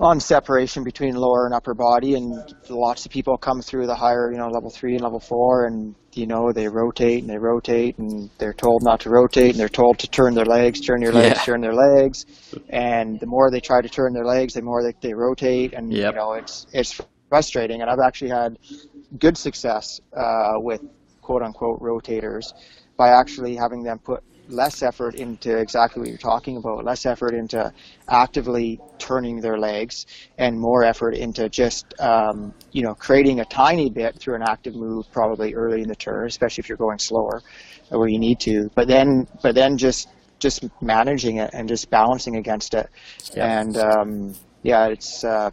[0.00, 2.32] on separation between lower and upper body and
[2.70, 5.94] lots of people come through the higher you know level three and level four and
[6.14, 9.68] you know they rotate and they rotate and they're told not to rotate and they're
[9.68, 11.44] told to turn their legs turn your legs yeah.
[11.44, 12.24] turn their legs
[12.70, 15.92] and the more they try to turn their legs the more they, they rotate and
[15.92, 16.14] yep.
[16.14, 18.58] you know it's it's frustrating and i've actually had
[19.18, 20.80] good success uh, with
[21.20, 22.54] quote unquote rotators
[22.96, 27.34] by actually having them put less effort into exactly what you're talking about, less effort
[27.34, 27.72] into
[28.08, 30.06] actively turning their legs,
[30.38, 34.74] and more effort into just um, you know creating a tiny bit through an active
[34.74, 37.42] move, probably early in the turn, especially if you're going slower,
[37.88, 38.70] where you need to.
[38.74, 40.08] But then, but then just
[40.38, 42.88] just managing it and just balancing against it,
[43.34, 43.60] yeah.
[43.60, 45.50] and um, yeah, it's uh,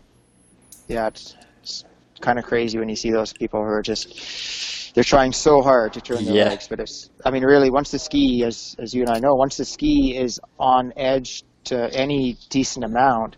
[0.87, 1.83] yeah, it's, it's
[2.21, 5.93] kind of crazy when you see those people who are just they're trying so hard
[5.93, 6.45] to turn their yeah.
[6.45, 9.35] legs, but it's I mean really once the ski as as you and I know,
[9.35, 13.35] once the ski is on edge to any decent amount,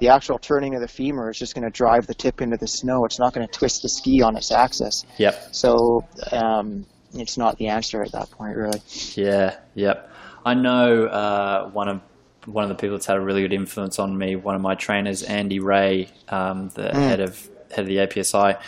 [0.00, 2.66] the actual turning of the femur is just going to drive the tip into the
[2.66, 3.06] snow.
[3.06, 5.06] It's not going to twist the ski on its axis.
[5.16, 5.54] Yep.
[5.54, 8.82] So um, it's not the answer at that point, really.
[9.14, 9.56] Yeah.
[9.74, 10.10] Yep.
[10.44, 12.02] I know uh, one of
[12.44, 14.36] one of the people that's had a really good influence on me.
[14.36, 16.92] One of my trainers, Andy Ray, um, the mm.
[16.92, 18.60] head of head of the APSI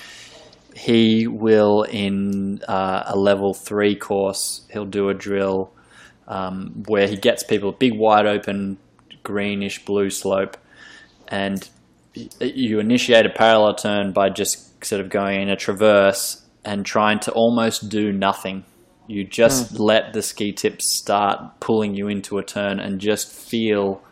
[0.75, 5.73] he will in uh, a level three course he'll do a drill
[6.27, 8.77] um, where he gets people a big wide open
[9.23, 10.57] greenish blue slope
[11.29, 11.69] and
[12.41, 17.21] you initiate a parallel turn by just sort of going in a traverse and trying
[17.21, 18.65] to almost do nothing
[19.07, 19.79] you just mm.
[19.79, 24.03] let the ski tips start pulling you into a turn and just feel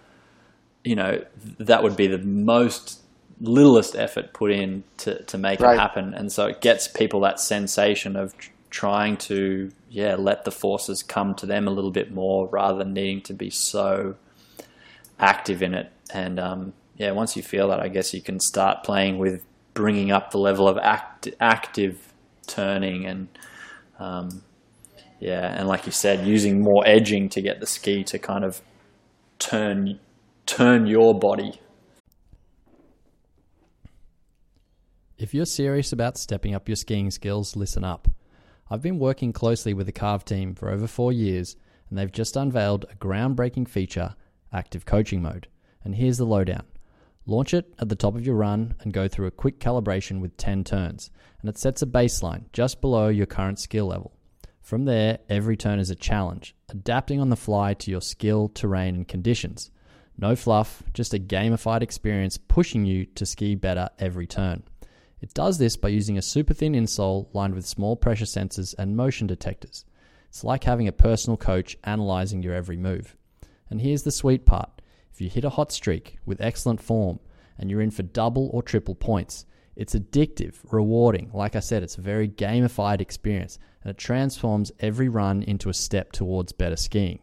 [0.84, 1.24] you know
[1.58, 3.01] that would be the most
[3.42, 5.74] littlest effort put in to, to make right.
[5.74, 6.14] it happen.
[6.14, 8.34] And so it gets people that sensation of
[8.70, 12.94] trying to, yeah, let the forces come to them a little bit more rather than
[12.94, 14.14] needing to be so
[15.18, 15.92] active in it.
[16.14, 20.12] And um, yeah, once you feel that, I guess you can start playing with bringing
[20.12, 22.12] up the level of act, active
[22.46, 23.28] turning and,
[23.98, 24.42] um,
[25.18, 28.60] yeah, and like you said, using more edging to get the ski to kind of
[29.38, 30.00] turn
[30.46, 31.60] turn your body
[35.18, 38.08] If you're serious about stepping up your skiing skills, listen up.
[38.70, 41.54] I've been working closely with the Carve team for over four years,
[41.88, 44.16] and they've just unveiled a groundbreaking feature,
[44.52, 45.48] Active Coaching Mode.
[45.84, 46.64] And here's the lowdown.
[47.26, 50.36] Launch it at the top of your run and go through a quick calibration with
[50.38, 54.12] 10 turns, and it sets a baseline just below your current skill level.
[54.62, 58.94] From there, every turn is a challenge, adapting on the fly to your skill, terrain,
[58.94, 59.70] and conditions.
[60.16, 64.62] No fluff, just a gamified experience pushing you to ski better every turn.
[65.22, 68.96] It does this by using a super thin insole lined with small pressure sensors and
[68.96, 69.84] motion detectors.
[70.28, 73.16] It's like having a personal coach analyzing your every move.
[73.70, 74.82] And here's the sweet part
[75.12, 77.20] if you hit a hot streak with excellent form
[77.56, 81.30] and you're in for double or triple points, it's addictive, rewarding.
[81.32, 85.74] Like I said, it's a very gamified experience and it transforms every run into a
[85.74, 87.20] step towards better skiing.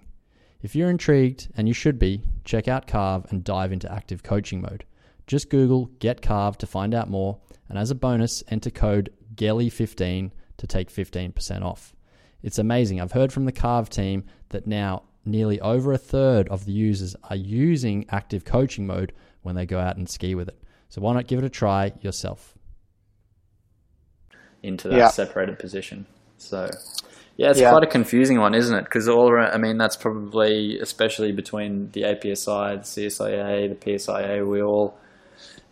[0.61, 4.61] If you're intrigued, and you should be, check out Carve and dive into active coaching
[4.61, 4.85] mode.
[5.25, 10.31] Just Google Get Carve to find out more, and as a bonus, enter code GELLIE15
[10.57, 11.95] to take 15% off.
[12.41, 12.99] It's amazing.
[12.99, 17.15] I've heard from the Carve team that now nearly over a third of the users
[17.29, 20.61] are using active coaching mode when they go out and ski with it.
[20.89, 22.57] So why not give it a try yourself?
[24.63, 25.07] Into that Yeah.
[25.09, 26.05] separated position.
[26.37, 26.69] So,
[27.37, 27.69] yeah, it's Yeah.
[27.69, 28.83] quite a confusing one, isn't it?
[28.85, 34.45] Because all around, I mean, that's probably, especially between the APSI, the CSIA, the PSIA,
[34.45, 34.97] we all,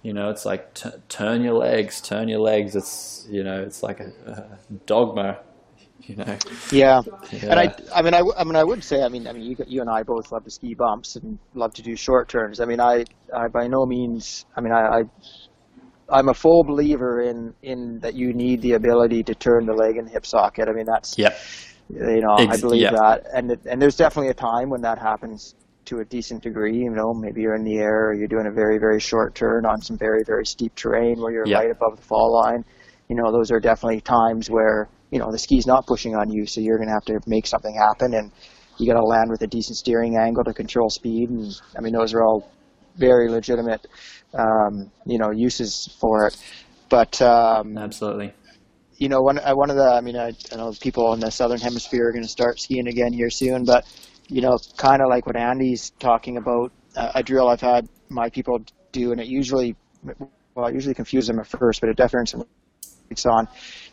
[0.07, 2.77] you know, it's like t- turn your legs, turn your legs.
[2.77, 5.39] It's, you know, it's like a, a dogma,
[6.03, 6.37] you know.
[6.71, 7.01] Yeah.
[7.29, 7.51] Yeah.
[7.51, 9.57] And I, I mean, I, I mean, I would say, I mean, I mean, you,
[9.67, 12.61] you and I both love to ski bumps and love to do short turns.
[12.61, 13.03] I mean, I,
[13.35, 15.01] I by no means, I mean, I, I,
[16.09, 19.97] I'm a full believer in, in that you need the ability to turn the leg
[19.97, 20.69] and hip socket.
[20.69, 21.37] I mean, that's, Yep.
[21.89, 22.91] you know, I believe yeah.
[22.91, 25.53] that, and it, and there's definitely a time when that happens
[25.87, 26.77] to a decent degree.
[26.77, 29.65] You know, maybe you're in the air, or you're doing a very, very short turn
[29.65, 31.59] on some very, very steep terrain where you're Yeah.
[31.59, 32.63] right above the fall line.
[33.09, 36.45] You know, those are definitely times where you know the ski's not pushing on you,
[36.45, 38.31] so you're going to have to make something happen, and
[38.77, 41.29] you got to land with a decent steering angle to control speed.
[41.29, 42.51] And I mean, those are all
[42.97, 43.85] very legitimate,
[44.33, 46.37] um, you know, uses for it.
[46.89, 48.33] But um, Absolutely.
[48.97, 51.31] you know, one uh, one of the, I mean, I, I know people in the
[51.31, 53.85] southern hemisphere are going to start skiing again here soon, but
[54.27, 58.29] you know, kind of like what Andy's talking about, uh, a drill I've had my
[58.29, 58.59] people
[58.91, 59.75] do, and it usually,
[60.55, 62.43] well, I usually confuse them at first, but it definitely
[63.09, 63.47] it's on,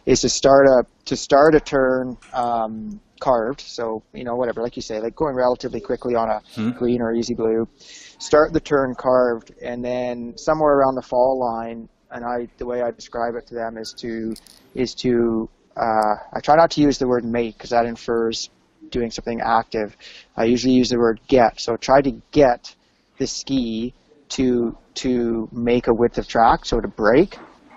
[0.06, 3.60] is to start a to start a turn um, carved.
[3.60, 6.70] So you know, whatever, like you say, like going relatively quickly on a Hmm.
[6.72, 11.88] green or easy blue, start the turn carved, and then somewhere around the fall line.
[12.10, 14.36] And I, the way I describe it to them is to,
[14.74, 18.50] is to, uh, I try not to use the word make because that infers
[18.90, 19.96] doing something active.
[20.36, 21.60] I usually use the word get.
[21.60, 22.74] So try to get
[23.18, 23.94] the ski
[24.30, 27.36] to to make a width of track, so to break,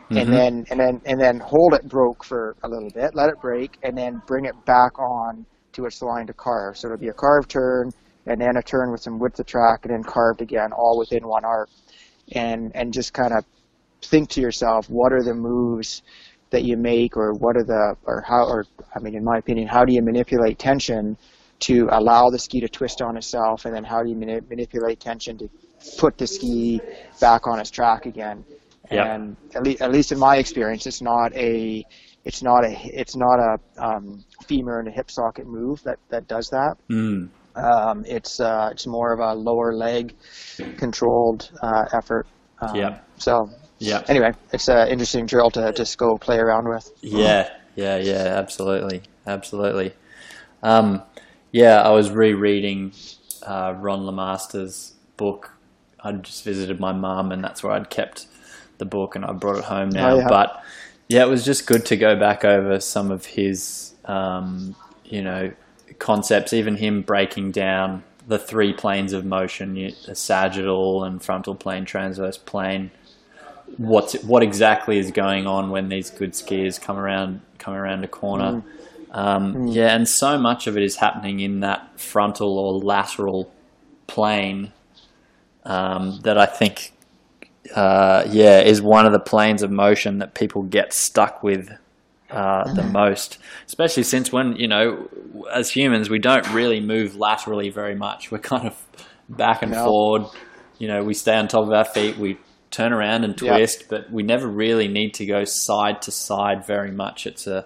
[0.09, 0.31] and mm-hmm.
[0.31, 3.77] then and then and then hold it broke for a little bit, let it break,
[3.83, 6.77] and then bring it back on to its line to carve.
[6.77, 7.91] So it'll be a carved turn,
[8.25, 11.27] and then a turn with some width of track, and then carved again, all within
[11.27, 11.69] one arc,
[12.31, 13.45] and and just kind of
[14.01, 16.03] think to yourself, what are the moves
[16.51, 19.67] that you make, or what are the or how or I mean, in my opinion,
[19.67, 21.17] how do you manipulate tension
[21.59, 24.99] to allow the ski to twist on itself, and then how do you mani- manipulate
[24.99, 25.49] tension to
[25.97, 26.81] put the ski
[27.19, 28.45] back on its track again?
[28.91, 29.05] Yep.
[29.05, 31.83] And at, le- at least in my experience, it's not a
[32.23, 36.27] it's not a it's not a um, femur and a hip socket move that that
[36.27, 36.75] does that.
[36.89, 37.29] Mm.
[37.55, 40.15] Um, it's uh, it's more of a lower leg
[40.77, 42.27] controlled uh, effort.
[42.61, 43.07] Um, Yep.
[43.17, 44.09] So Yep.
[44.09, 46.91] anyway, it's an interesting drill to just go play around with.
[47.01, 49.93] Yeah, yeah, yeah, absolutely, absolutely.
[50.63, 51.03] Um,
[51.51, 52.93] yeah, I was rereading
[53.43, 55.51] uh, Ron LeMaster's book.
[55.99, 58.27] I just visited my mum, and that's where I'd kept
[58.79, 60.11] the book, and I brought it home now.
[60.11, 60.27] Oh, yeah.
[60.27, 60.63] But
[61.07, 65.51] yeah, it was just good to go back over some of his, um, you know,
[65.99, 66.51] concepts.
[66.51, 72.37] Even him breaking down the three planes of motion: a sagittal and frontal plane, transverse
[72.37, 72.89] plane
[73.77, 78.07] what's what exactly is going on when these good skiers come around come around a
[78.07, 78.63] corner.
[79.11, 83.51] Um, Yeah, and so much of it is happening in that frontal or lateral
[84.07, 84.71] plane
[85.65, 86.93] um, that I think,
[87.75, 91.69] uh, yeah, is one of the planes of motion that people get stuck with
[92.29, 93.37] uh, the most.
[93.65, 95.09] Especially since when you know,
[95.53, 98.31] as humans, we don't really move laterally very much.
[98.31, 98.75] We're kind of
[99.29, 99.83] back and No.
[99.85, 100.23] forward.
[100.79, 102.17] You know, we stay on top of our feet.
[102.17, 102.37] We
[102.77, 106.91] turn around and twist, but we never really need to go side to side very
[106.91, 107.25] much.
[107.25, 107.65] It's a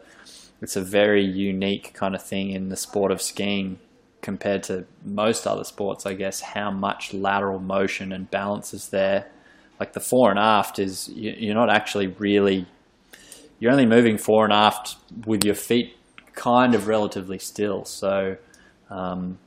[0.62, 3.80] it's a very unique kind of thing in the sport of skiing
[4.22, 9.26] compared to most other sports, I guess, how much lateral motion and balance is there.
[9.80, 12.68] Like the fore and aft is, you- you're not actually really,
[13.60, 15.98] you're only moving fore and aft with your feet
[16.36, 17.84] kind of relatively still.
[17.86, 18.38] So,
[18.92, 19.40] um,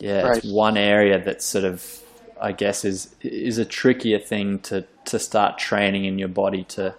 [0.00, 2.02] yeah, it's one area that's sort of,
[2.40, 6.94] I guess, is is a trickier thing to to start training in your body to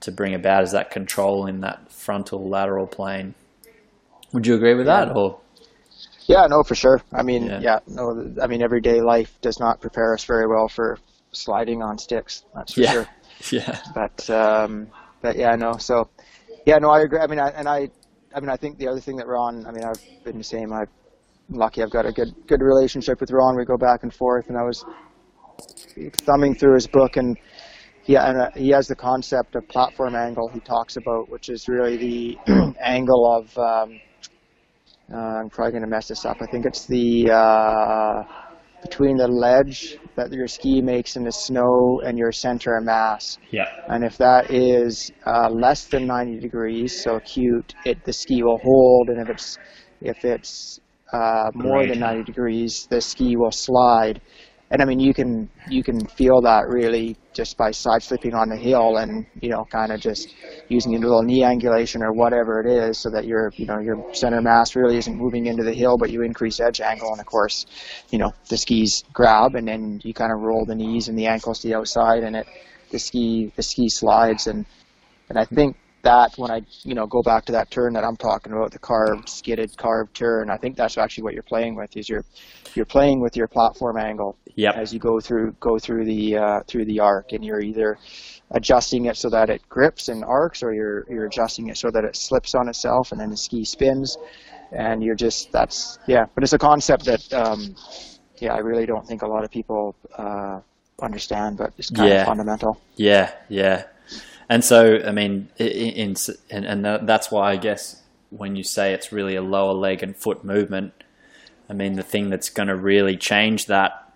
[0.00, 3.34] to bring about is that control in that frontal lateral plane.
[4.32, 5.40] Would you agree with that, or
[6.26, 7.02] Yeah, no, for sure.
[7.12, 7.60] I mean, Yeah.
[7.60, 7.80] yeah.
[7.86, 10.98] no, I mean, everyday life does not prepare us very well for
[11.32, 12.44] sliding on sticks.
[12.54, 13.08] That's for yeah, sure.
[13.52, 15.76] yeah, But um, but yeah, no.
[15.78, 16.10] So
[16.66, 17.18] yeah, no, I agree.
[17.20, 17.90] I mean, I, and I
[18.34, 20.72] I mean, I think the other thing that Ron, I mean, I've been the same.
[20.72, 20.88] I'm
[21.48, 23.56] lucky I've got a good good relationship with Ron.
[23.56, 24.84] We go back and forth, and I was
[26.26, 27.36] thumbing through his book, and
[28.02, 31.68] he and uh, he has the concept of platform angle he talks about, which is
[31.68, 32.38] really the
[32.80, 33.58] angle of.
[33.58, 34.00] Um,
[35.12, 36.38] uh, I'm probably going to mess this up.
[36.40, 38.22] I think it's the uh,
[38.82, 43.38] between the ledge that your ski makes in the snow and your center of mass.
[43.50, 43.66] Yeah.
[43.88, 48.58] And if that is uh, less than 90 degrees, so acute, it the ski will
[48.58, 49.58] hold, and if it's
[50.00, 50.80] if it's
[51.14, 51.90] uh, more Great.
[51.90, 54.20] than 90 degrees, the ski will slide.
[54.70, 58.48] And I mean, you can you can feel that really just by side slipping on
[58.48, 60.34] the hill, and you know, kind of just
[60.68, 64.12] using a little knee angulation or whatever it is, so that your you know your
[64.12, 67.26] center mass really isn't moving into the hill, but you increase edge angle, and of
[67.26, 67.66] course,
[68.10, 71.26] you know, the skis grab, and then you kind of roll the knees and the
[71.26, 72.46] ankles to the outside, and it
[72.90, 74.66] the ski the ski slides, and
[75.28, 78.16] and I think that when I you know go back to that turn that I'm
[78.16, 81.96] talking about, the carved skidded carved turn, I think that's actually what you're playing with.
[81.96, 82.24] Is you're
[82.74, 84.76] you're playing with your platform angle Yep.
[84.76, 87.98] as you go through go through the uh, through the arc, and you're either
[88.52, 92.04] adjusting it so that it grips and arcs, or you're you're adjusting it so that
[92.04, 94.16] it slips on itself, and then the ski spins,
[94.72, 96.26] and you're just that's yeah.
[96.34, 97.74] But it's a concept that um,
[98.38, 100.60] yeah, I really don't think a lot of people uh,
[101.02, 102.20] understand, but it's kind Yeah.
[102.20, 102.80] of fundamental.
[102.96, 103.84] Yeah, yeah.
[104.48, 106.16] And so, I mean, in,
[106.50, 110.16] and, and that's why I guess when you say it's really a lower leg and
[110.16, 110.92] foot movement,
[111.68, 114.12] I mean, the thing that's going to really change that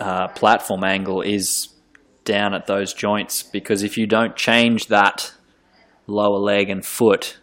[0.00, 1.68] uh, platform angle is
[2.24, 5.32] down at those joints because if you don't change that
[6.06, 7.38] lower leg and foot,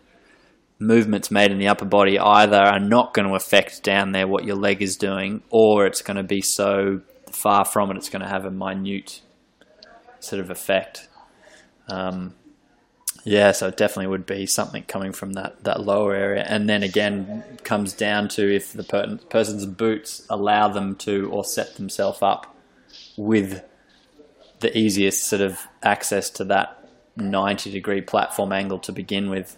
[0.78, 4.44] movements made in the upper body either are not going to affect down there what
[4.44, 7.02] your leg is doing, or it's going to be so
[7.32, 9.22] far from it, it's going to have a minute
[10.20, 11.08] sort of effect.
[11.88, 12.34] Um,
[13.26, 16.44] yeah, so it definitely would be something coming from that, that lower area.
[16.48, 21.46] And then again, comes down to if the per- person's boots allow them to or
[21.46, 22.54] set themselves up
[23.18, 23.64] with
[24.60, 26.80] the easiest sort of access to that
[27.16, 29.58] 90 degree platform angle to begin with.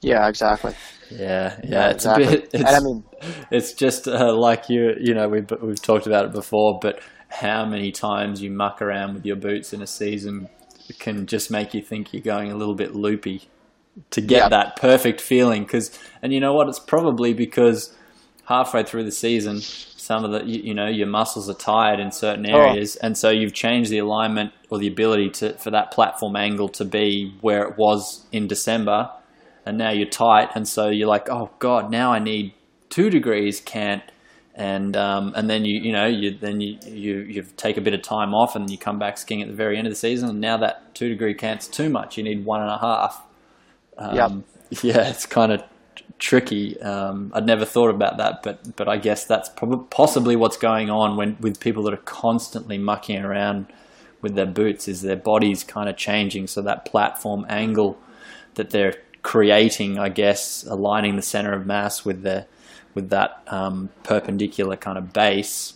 [0.00, 0.74] Yeah, exactly.
[1.10, 2.24] Yeah, yeah, Yeah, it's exactly.
[2.26, 2.50] a bit.
[2.52, 3.04] It's, I mean-
[3.50, 4.94] it's just uh, like you.
[5.00, 9.14] You know, we've we've talked about it before, but how many times you muck around
[9.14, 10.48] with your boots in a season
[10.94, 13.48] can just make you think you're going a little bit loopy
[14.10, 14.48] to get Yeah.
[14.50, 15.62] that perfect feeling.
[15.64, 16.68] Because, and you know what?
[16.68, 17.94] It's probably because
[18.46, 22.12] halfway through the season, some of the you, you know your muscles are tired in
[22.12, 22.56] certain Oh.
[22.58, 26.68] areas, and so you've changed the alignment or the ability to for that platform angle
[26.68, 29.10] to be where it was in December
[29.64, 32.52] and now you're tight, and so you're like, oh god, now I need
[32.88, 34.02] two degrees, can't,
[34.56, 37.94] and um, and then you you know you then you you you take a bit
[37.94, 40.30] of time off, and you come back skiing at the very end of the season,
[40.30, 43.22] and now that two degree cant's too much, you need one and a half.
[43.98, 44.44] Um,
[44.82, 45.62] Yeah, it's kind of
[46.18, 46.80] tricky.
[46.80, 50.90] Um, I'd never thought about that, but but I guess that's prob- possibly what's going
[50.90, 53.66] on when with people that are constantly mucking around
[54.22, 57.98] with their boots is their body's kind of changing, so that platform angle
[58.54, 62.46] that they're creating, I guess, aligning the center of mass with the
[62.96, 65.74] with that um, perpendicular kind of base,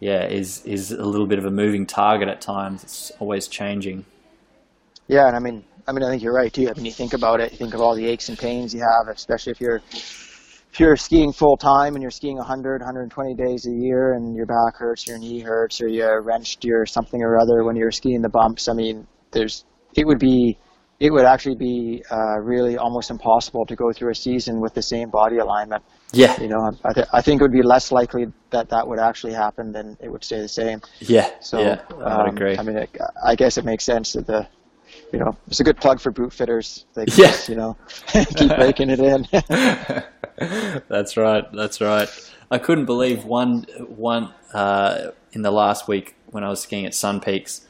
[0.00, 2.82] yeah, is is a little bit of a moving target at times.
[2.82, 4.06] It's always changing.
[5.08, 6.70] Yeah, and I mean, I mean, I think you're right too.
[6.70, 8.80] I mean, you think about it, you think of all the aches and pains you
[8.80, 13.66] have, especially if you're if you're skiing full time and you're skiing 100, 120 days
[13.66, 17.38] a year, and your back hurts, your knee hurts, or you wrenched your something or
[17.38, 18.68] other when you're skiing the bumps.
[18.68, 20.56] I mean, there's it would be
[21.00, 24.82] it would actually be uh, really almost impossible to go through a season with the
[24.82, 25.82] same body alignment.
[26.12, 29.00] Yeah, You know, I, th- I think it would be less likely that that would
[29.00, 30.80] actually happen than it would stay the same.
[31.00, 31.80] yeah, So yeah.
[31.90, 32.56] I would um, agree.
[32.56, 34.46] I mean, it, I guess it makes sense that the,
[35.12, 36.84] you know, it's a good plug for boot fitters.
[36.94, 37.30] They can Yeah.
[37.30, 37.76] just, you know,
[38.36, 39.26] keep breaking it in.
[40.88, 41.44] that's right.
[41.52, 42.08] That's right.
[42.50, 46.94] I couldn't believe one one uh, in the last week when I was skiing at
[46.94, 47.66] Sun Peaks.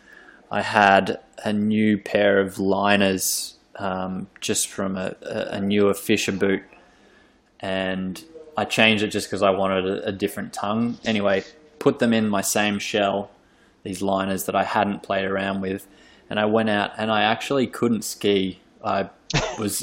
[0.50, 6.32] I had a new pair of liners um, just from a, a, a newer Fischer
[6.32, 6.62] boot,
[7.64, 8.22] and
[8.58, 10.98] I changed it just because I wanted a, a different tongue.
[11.04, 11.44] Anyway,
[11.78, 13.30] put them in my same shell,
[13.84, 15.86] these liners that I hadn't played around with,
[16.28, 18.60] and I went out and I actually couldn't ski.
[18.84, 19.08] I
[19.58, 19.80] was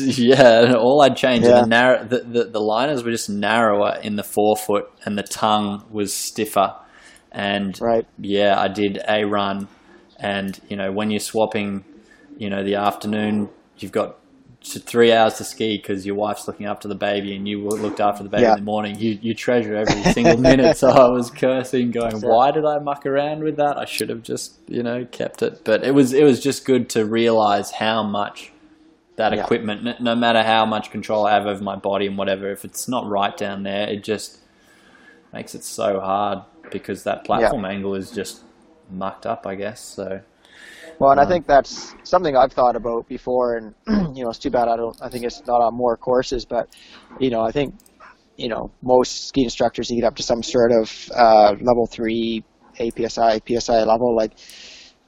[0.18, 1.62] yeah, all I'd changed Yeah.
[1.62, 5.84] the, narrow, the, the the liners were just narrower in the forefoot, and the tongue
[5.90, 6.74] was stiffer.
[7.30, 8.06] And Right.
[8.18, 9.68] yeah, I did a run,
[10.18, 11.84] and you know when you're swapping,
[12.38, 13.48] you know the afternoon,
[13.78, 14.18] you've got
[14.64, 18.22] three hours to ski because your wife's looking after the baby and you looked after
[18.22, 18.52] the baby Yeah.
[18.52, 18.98] in the morning.
[18.98, 20.76] You you treasure every single minute.
[20.78, 23.76] So I was cursing, going, "Why did I muck around with that?
[23.76, 26.88] I should have just you know kept it." But it was it was just good
[26.90, 28.52] to realize how much
[29.16, 29.44] that Yeah.
[29.44, 32.88] equipment, no matter how much control I have over my body and whatever, if it's
[32.88, 34.38] not right down there, it just
[35.32, 36.40] makes it so hard
[36.70, 38.40] because that platform angle is just
[38.90, 39.80] mucked up, I guess.
[39.80, 40.20] So
[40.98, 43.74] Well, and I think that's something I've thought about before, and
[44.16, 44.96] you know, it's too bad I don't.
[45.02, 46.68] I think it's not on more courses, but
[47.18, 47.74] you know, I think
[48.36, 52.44] you know most ski instructors you get up to some sort of uh, level three
[52.78, 54.14] APSI, PSI level.
[54.14, 54.32] Like,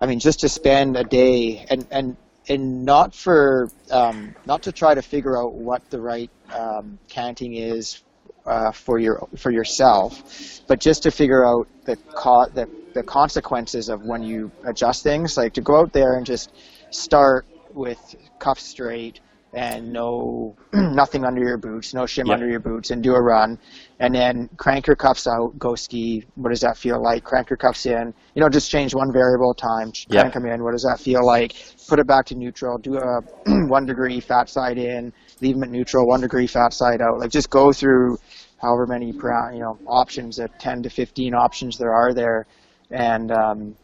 [0.00, 2.16] I mean, just to spend a day and and
[2.48, 7.54] and not for um, not to try to figure out what the right um, canting
[7.54, 8.02] is
[8.44, 13.88] uh, for your for yourself, but just to figure out the co- the the consequences
[13.88, 15.36] of when you adjust things.
[15.36, 16.52] Like to go out there and just
[16.90, 17.98] start with
[18.38, 19.20] cuffs straight
[19.52, 22.34] and no nothing under your boots, no shim Yep.
[22.34, 23.58] under your boots, and do a run,
[24.00, 26.24] and then crank your cuffs out, go ski.
[26.34, 27.22] What does that feel like?
[27.24, 28.12] Crank your cuffs in.
[28.34, 29.92] You know, just change one variable at a time.
[30.08, 30.20] Yep.
[30.22, 30.62] Crank them in.
[30.64, 31.54] What does that feel like?
[31.88, 32.76] Put it back to neutral.
[32.78, 33.20] Do a
[33.68, 35.12] one degree fat side in.
[35.40, 36.06] Leave them at neutral.
[36.06, 37.18] One degree fat side out.
[37.20, 38.18] Like just go through
[38.60, 42.46] however many you know options, uh, ten to fifteen options there are there,
[42.90, 43.76] and um,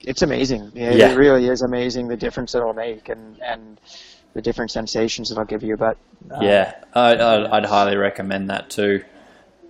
[0.00, 0.72] it's amazing.
[0.74, 1.12] It, Yeah.
[1.12, 3.80] it really is amazing the difference it'll make and and
[4.34, 5.76] the different sensations it'll give you.
[5.76, 5.96] But
[6.30, 9.02] uh, yeah, I, I, I'd highly recommend that too.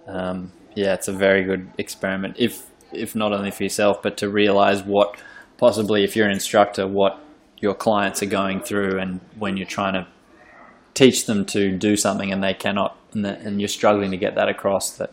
[0.07, 2.37] Um, yeah, it's a very good experiment.
[2.39, 5.17] If if not only for yourself, but to realize what
[5.59, 7.19] possibly if you're an instructor, what
[7.59, 10.07] your clients are going through, and when you're trying to
[10.95, 14.35] teach them to do something and they cannot, and, that, and you're struggling to get
[14.35, 15.13] that across, that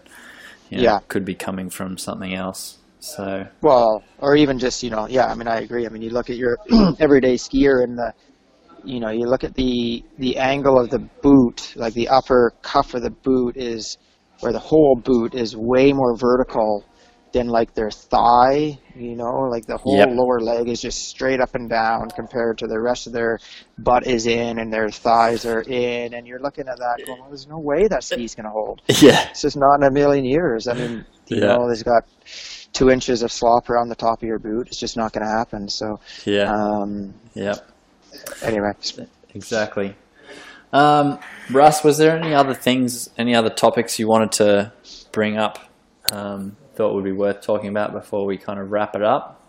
[0.70, 1.00] you know, Yeah.
[1.08, 2.78] could be coming from something else.
[3.16, 5.28] So Well, or even just you know, yeah.
[5.28, 5.86] I mean, I agree.
[5.86, 6.60] I mean, you look at your
[7.00, 8.14] everyday skier and the,
[8.84, 12.94] you know, you look at the the angle of the boot, like the upper cuff
[12.94, 13.98] of the boot is,
[14.42, 16.86] where the whole boot is way more vertical
[17.34, 18.78] than like their thigh.
[18.96, 20.16] You know, like the whole Yep.
[20.16, 23.40] lower leg is just straight up and down compared to the rest of their
[23.78, 27.30] butt is in and their thighs are in, and you're looking at that going, well,
[27.30, 28.82] there's no way that ski's gonna hold.
[29.02, 30.68] yeah, It's just not in a million years.
[30.68, 31.48] I mean, you Yeah.
[31.48, 32.04] know, there's got
[32.78, 34.68] two inches of slop around the top of your boot.
[34.68, 35.68] It's just not going to happen.
[35.68, 37.56] So, yeah, um, yeah.
[38.44, 38.74] anyway,
[39.34, 39.96] Exactly.
[40.72, 41.20] Um,
[41.50, 44.72] Russ, was there any other things, any other topics you wanted to
[45.12, 45.60] bring up?
[46.12, 49.42] Um, thought would be worth talking about before we kind of wrap it up.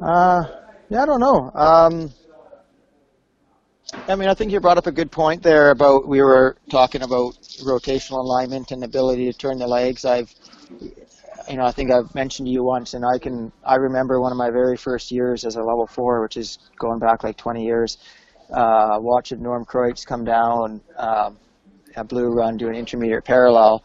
[0.00, 0.44] uh,
[0.88, 1.52] yeah, I don't know.
[1.54, 2.12] Um,
[4.08, 7.02] I mean, I think you brought up a good point there about we were talking
[7.02, 10.04] about rotational alignment and ability to turn the legs.
[10.04, 10.34] I've,
[11.48, 14.32] you know, I think I've mentioned to you once, and I can, I remember one
[14.32, 17.64] of my very first years as a level four, which is going back like 20
[17.64, 17.98] years,
[18.52, 21.38] uh, watching Norm Kreutz come down, um,
[21.96, 23.82] a blue run, do an intermediate parallel,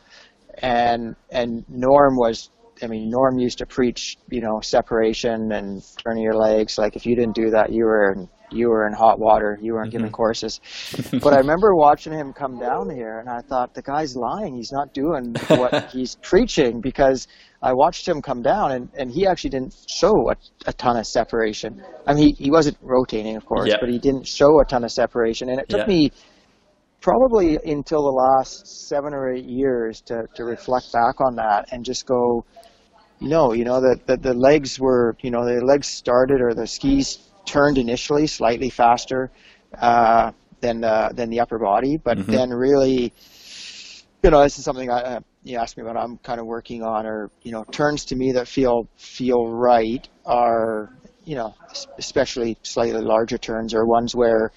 [0.60, 2.50] and and Norm was,
[2.84, 6.78] I mean, Norm used to preach, you know, separation and turning your legs.
[6.78, 9.58] Like if you didn't do that, you were in, you were in hot water.
[9.62, 10.16] You weren't giving mm-hmm.
[10.16, 10.60] courses.
[11.22, 14.56] but I remember watching him come down here, and I thought the guy's lying.
[14.56, 17.28] He's not doing what he's preaching because
[17.62, 20.36] I watched him come down, and, and he actually didn't show a,
[20.66, 21.84] a ton of separation.
[22.08, 23.78] I mean, he, he wasn't rotating, of course, Yeah.
[23.80, 25.50] but he didn't show a ton of separation.
[25.50, 25.88] And it took Yeah.
[25.88, 26.12] me
[27.02, 31.84] probably until the last seven or eight years to, to reflect back on that and
[31.84, 32.46] just go,
[33.20, 36.66] no, you know, that the, the legs were, you know, the legs started or the
[36.66, 39.32] skis turned initially slightly faster
[39.80, 40.32] uh,
[40.62, 42.30] than uh, than the upper body, but Mhm.
[42.30, 43.14] then really,
[44.24, 45.98] you know, this is something I, uh, you asked me about.
[45.98, 50.08] I'm kind of working on, or you know, turns to me that feel feel right
[50.26, 50.92] are,
[51.24, 51.56] you know,
[51.98, 54.52] especially slightly larger turns or ones where,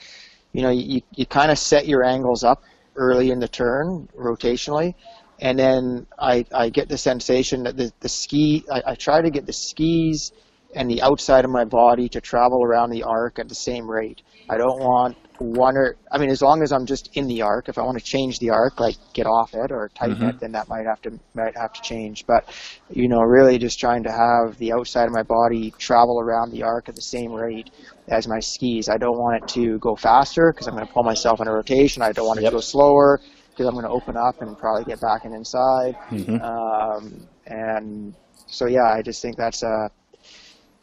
[0.53, 2.63] you know, you you kind of set your angles up
[2.97, 4.95] early in the turn rotationally,
[5.41, 9.31] and then I, I get the sensation that the, the ski I, I try to
[9.31, 10.33] get the skis
[10.75, 14.23] and the outside of my body to travel around the arc at the same rate.
[14.49, 17.69] I don't want one or I mean as long as I'm just in the arc.
[17.69, 20.29] If I want to change the arc, like get off it or tighten Mhm.
[20.29, 22.25] it, then that might have to might have to change.
[22.27, 22.45] But
[22.89, 26.63] you know, really just trying to have the outside of my body travel around the
[26.63, 27.71] arc at the same rate
[28.09, 28.89] as my skis.
[28.89, 31.53] I don't want it to go faster because I'm going to pull myself in a
[31.53, 32.03] rotation.
[32.03, 32.51] I don't want it Yep.
[32.51, 33.21] to go slower
[33.51, 35.97] because I'm going to open up and probably get back and inside.
[36.11, 36.43] Mhm.
[36.43, 38.15] Um, and
[38.47, 39.91] so, yeah, I just think that's a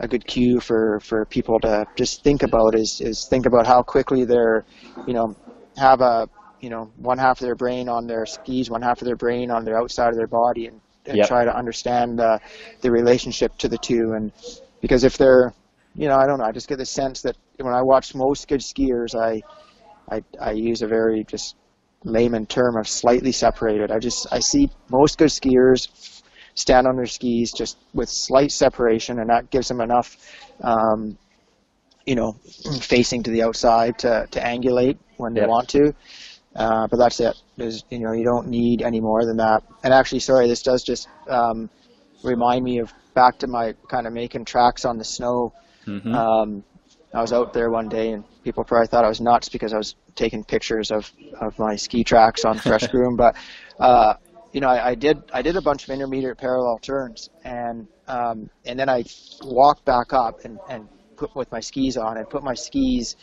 [0.01, 3.83] a good cue for, for people to just think about is, is think about how
[3.83, 4.65] quickly they're,
[5.05, 5.35] you know,
[5.77, 6.29] have a,
[6.59, 9.51] you know, one half of their brain on their skis, one half of their brain
[9.51, 11.23] on their outside of their body and, and Yep.
[11.23, 12.39] try to understand uh,
[12.81, 14.13] the relationship to the two.
[14.15, 14.31] And
[14.81, 15.53] because if they're,
[15.95, 18.47] you know, I don't know, I just get the sense that when I watch most
[18.47, 19.43] good skiers, I,
[20.11, 21.55] I, I use a very just
[22.03, 23.91] layman term of slightly separated.
[23.91, 26.20] I just, I see most good skiers
[26.61, 30.17] stand on their skis just with slight separation, and that gives them enough
[30.61, 31.17] um,
[32.05, 32.33] you know,
[32.81, 35.93] facing to the outside to, to angulate when they want to.
[36.55, 37.35] Uh, but that's it.
[37.57, 39.63] There's, you know, you don't need any more than that.
[39.83, 41.69] And actually, sorry, this does just um,
[42.23, 45.53] remind me of back to my kind of making tracks on the snow.
[45.85, 46.13] Mhm.
[46.13, 46.63] Um,
[47.13, 49.77] I was out there one day, and people probably thought I was nuts because I
[49.77, 53.15] was taking pictures of, of my ski tracks on fresh groom.
[53.15, 53.35] But
[53.79, 54.15] uh,
[54.53, 58.49] you know, I, I did I did a bunch of intermediate parallel turns, and um,
[58.65, 59.03] and then I
[59.43, 63.15] walked back up and, and put with my skis on and put my skis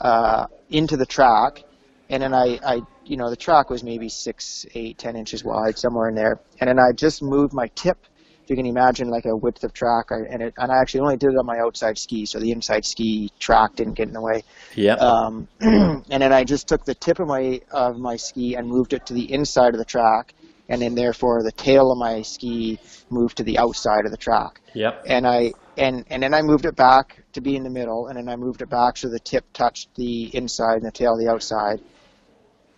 [0.00, 1.64] uh, into the track,
[2.08, 5.78] and then I, I you know the track was maybe six, eight, ten inches wide
[5.78, 7.98] somewhere in there, and then I just moved my tip.
[8.44, 11.00] If you can imagine like a width of track, I, and it, and I actually
[11.00, 14.14] only did it on my outside ski, so the inside ski track didn't get in
[14.14, 14.44] the way.
[14.76, 15.00] Yep.
[15.00, 18.92] Um, and then I just took the tip of my of my ski and moved
[18.92, 20.32] it to the inside of the track,
[20.68, 22.78] and then therefore the tail of my ski
[23.10, 24.60] moved to the outside of the track.
[24.74, 25.02] yep.
[25.06, 28.16] And I and and then I moved it back to be in the middle, and
[28.16, 31.30] then I moved it back so the tip touched the inside and the tail the
[31.30, 31.80] outside.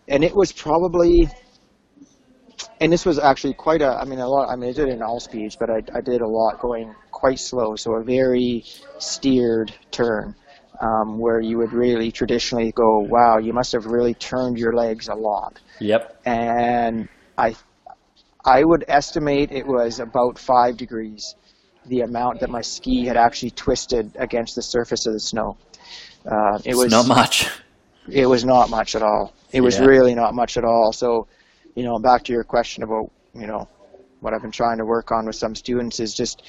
[0.09, 1.29] And it was probably,
[2.81, 3.89] and this was actually quite a.
[3.89, 4.49] I mean, a lot.
[4.49, 6.95] I mean, I did it in all speeds, but I, I did a lot going
[7.11, 8.65] quite slow, so a very
[8.99, 10.35] steered turn
[10.81, 15.09] um, where you would really traditionally go, wow, you must have really turned your legs
[15.09, 15.61] a lot.
[15.81, 16.21] Yep.
[16.25, 17.57] And I,
[18.45, 21.35] I would estimate it was about five degrees,
[21.87, 25.57] the amount that my ski had actually twisted against the surface of the snow.
[26.25, 27.49] Uh, it It's was not much.
[28.09, 29.33] it was not much at all.
[29.53, 29.87] It was Yeah.
[29.87, 30.93] really not much at all.
[30.93, 31.27] So,
[31.75, 33.69] you know, back to your question about, you know,
[34.21, 36.43] what I've been trying to work on with some students is just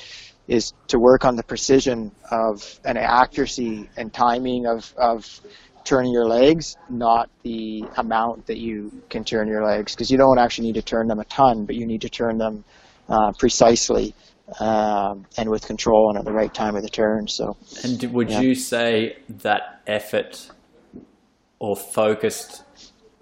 [0.47, 5.39] is to work on the precision of and accuracy and timing of of
[5.83, 10.39] turning your legs, not the amount that you can turn your legs, because you don't
[10.39, 12.63] actually need to turn them a ton, but you need to turn them
[13.09, 14.13] uh, precisely
[14.59, 17.27] um, and with control and at the right time of the turn.
[17.27, 17.55] So.
[17.83, 18.41] And would Yeah.
[18.41, 20.49] you say that effort
[21.59, 22.63] or focused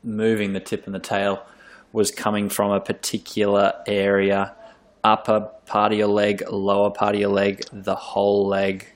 [0.03, 1.43] moving the tip and the tail
[1.91, 4.55] was coming from a particular area,
[5.03, 8.87] upper part of your leg, lower part of your leg, the whole leg?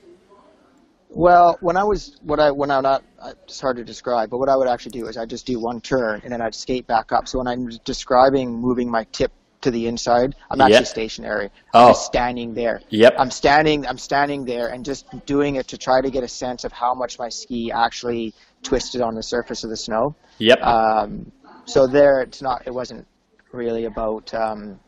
[1.13, 4.37] Well, when I was what I when I'm not uh, it's hard to describe, but
[4.37, 6.87] what I would actually do is I'd just do one turn and then I'd skate
[6.87, 7.27] back up.
[7.27, 9.31] So when I'm describing moving my tip
[9.61, 10.87] to the inside, I'm actually Yep.
[10.87, 11.49] stationary.
[11.73, 11.87] Oh.
[11.87, 12.81] I'm just standing there.
[12.89, 13.15] Yep.
[13.19, 16.63] I'm standing I'm standing there and just doing it to try to get a sense
[16.63, 18.33] of how much my ski actually
[18.63, 20.15] twisted on the surface of the snow.
[20.37, 20.61] Yep.
[20.61, 21.31] Um,
[21.65, 22.63] so there, it's not.
[22.65, 23.05] It wasn't
[23.51, 24.79] really about um,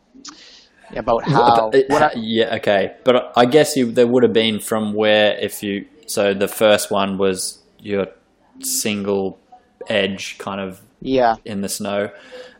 [0.96, 1.70] about how.
[1.72, 2.96] It- I, yeah, okay.
[3.04, 6.90] But I guess you there would have been from where if you so the first
[6.90, 8.06] one was your
[8.60, 9.38] single
[9.88, 11.36] edge kind of yeah.
[11.44, 12.10] in the snow.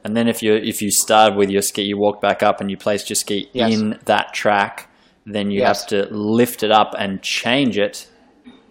[0.04, 2.70] And then if you if you start with your ski, you walk back up and
[2.70, 3.72] you placed your ski Yes.
[3.72, 4.90] in that track,
[5.24, 5.80] then you Yes.
[5.80, 8.08] have to lift it up and change it.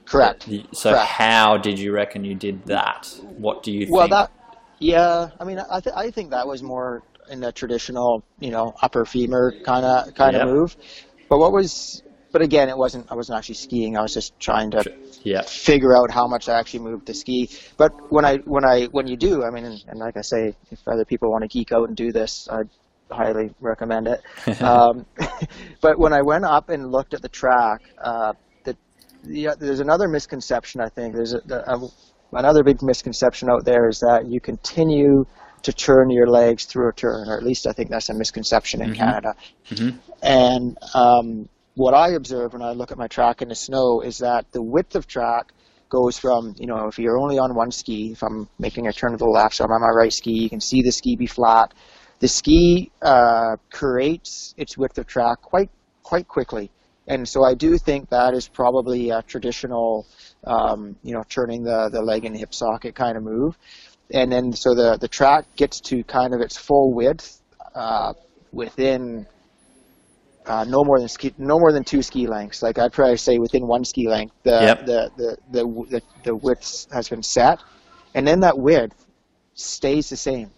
[0.05, 0.47] Correct.
[0.73, 1.05] So Correct.
[1.07, 3.07] how did you reckon you did that?
[3.37, 3.91] What do you think?
[3.91, 4.11] Well, think?
[4.11, 4.31] that,
[4.79, 7.01] yeah, I mean, I, th- I think that was more
[7.31, 10.55] in the traditional, you know, upper femur kind of kind of Yep.
[10.55, 10.77] move.
[11.29, 12.03] But what was,
[12.33, 13.09] but again, it wasn't.
[13.11, 13.95] I wasn't actually skiing.
[13.95, 14.83] I was just trying to
[15.21, 15.43] yeah.
[15.43, 17.47] figure out how much I actually moved to ski.
[17.77, 20.55] But when I when I when you do, I mean, and, and like I say,
[20.71, 22.63] if other people want to geek out and do this, I
[23.11, 24.21] highly recommend it.
[24.63, 25.05] um,
[25.81, 28.75] but when I went up and looked at the track, uh, the,
[29.23, 30.81] the, there's another misconception.
[30.81, 31.87] I think there's a, a,
[32.33, 35.25] another big misconception out there is that you continue
[35.61, 38.81] to turn your legs through a turn, or at least I think that's a misconception
[38.81, 39.35] in Canada.
[39.69, 39.99] Mhm.
[40.21, 44.19] And um, what I observe when I look at my track in the snow is
[44.19, 45.51] that the width of track
[45.89, 49.11] goes from, you know, if you're only on one ski, if I'm making a turn
[49.11, 51.27] to the left, so I'm on my right ski, you can see the ski be
[51.27, 51.73] flat.
[52.19, 55.69] The ski uh, creates its width of track quite
[56.03, 56.69] quite quickly,
[57.07, 60.05] and so I do think that is probably a traditional,
[60.45, 63.57] um, you know, turning the the leg and hip socket kind of move,
[64.13, 67.41] and then so the the track gets to kind of its full width
[67.75, 68.13] uh,
[68.51, 69.25] within
[70.45, 72.61] uh, no more than ski, no more than two ski lengths.
[72.61, 74.85] Like I'd probably say within one ski length, the Yep.
[74.85, 77.59] the, the, the the the width has been set,
[78.15, 78.95] and then that width
[79.55, 80.49] stays the same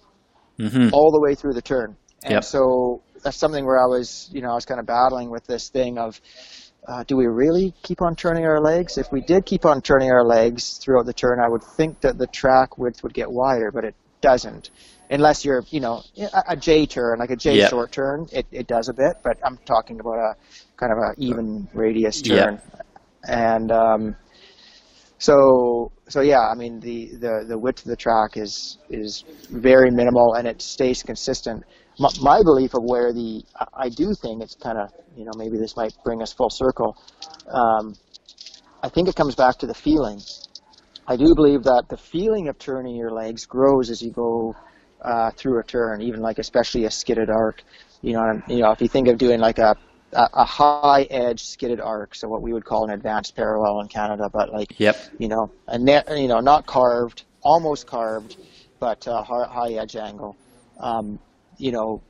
[0.58, 1.96] hmm all the way through the turn.
[2.24, 2.44] And Yep.
[2.44, 5.70] so that's something where I was, you know, I was kind of battling with this
[5.70, 6.20] thing of,
[6.88, 8.98] uh, do we really keep on turning our legs?
[8.98, 12.18] If we did keep on turning our legs throughout the turn, I would think that
[12.18, 14.70] the track width would get wider, but it doesn't.
[15.10, 17.70] Unless you're, you know, a, a J turn, like a J Yep.
[17.70, 20.36] short turn, it, it does a bit, but I'm talking about a
[20.78, 22.50] kind of a even radius Yep.
[22.50, 22.62] turn.
[23.28, 24.16] And, um,
[25.18, 29.90] so so yeah, I mean the, the, the width of the track is is very
[29.90, 31.64] minimal and it stays consistent.
[32.00, 35.32] My, my belief of where the I- I do think it's kind of you know
[35.38, 36.98] maybe this might bring us full circle.
[37.52, 37.94] Um,
[38.84, 40.20] I think it comes back to the feeling.
[41.08, 44.56] I do believe that the feeling of turning your legs grows as you go
[45.06, 47.64] uh, through a turn, even like especially a skidded arc.
[48.02, 49.78] You know, you know, if you think of doing like a
[50.14, 54.22] a, high edge skidded arc, so what we would call an advanced parallel in Canada,
[54.24, 54.98] but like Yep.
[55.18, 58.38] you know, a net, you know, not carved, almost carved,
[58.80, 60.38] but uh, high, high edge angle.
[60.80, 61.20] Um,
[61.58, 62.04] you know,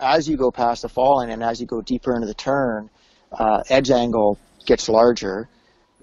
[0.00, 2.90] as you go past the fall line and as you go deeper into the turn,
[3.38, 5.48] uh, edge angle gets larger,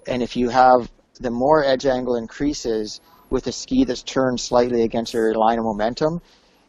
[0.06, 3.00] and if you have the more edge angle increases
[3.32, 6.20] with a ski that's turned slightly against your line of momentum,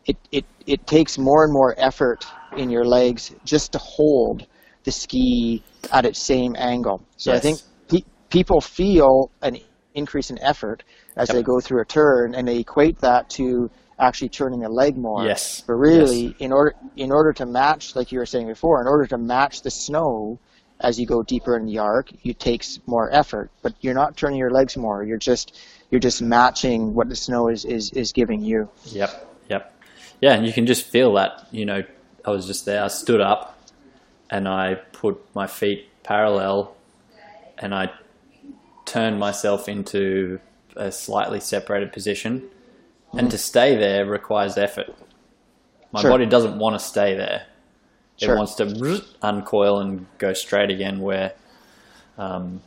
[0.06, 2.26] it, it, it takes more and more effort
[2.58, 4.48] in your legs just to hold
[4.84, 7.06] the ski at its same angle.
[7.18, 7.60] So I think
[7.90, 9.58] pe- people feel an
[9.94, 10.84] increase in effort
[11.16, 11.36] as Yep.
[11.36, 15.24] they go through a turn, and they equate that to actually turning the leg more.
[15.26, 15.62] Yes.
[15.66, 19.06] But really, in order in order to match, like you were saying before, in order
[19.08, 20.40] to match the snow
[20.84, 23.50] as you go deeper in the arc, it takes more effort.
[23.62, 25.04] But you're not turning your legs more.
[25.04, 25.60] You're just
[25.90, 28.70] you're just matching what the snow is is, is giving you.
[28.86, 29.74] Yep, yep.
[30.22, 31.48] Yeah, and you can just feel that.
[31.52, 31.84] You know,
[32.26, 33.58] I was just there, I stood up
[34.30, 36.76] and I put my feet parallel
[37.58, 37.92] and I
[38.86, 40.40] turned myself into
[40.76, 42.50] a slightly separated position.
[43.12, 43.42] And to mm-hmm.
[43.42, 44.88] stay there requires effort.
[45.92, 46.12] My Sure.
[46.12, 47.46] body doesn't want to stay there.
[48.24, 48.38] It Sure.
[48.38, 51.34] wants to uncoil and go straight again where
[52.18, 52.62] um,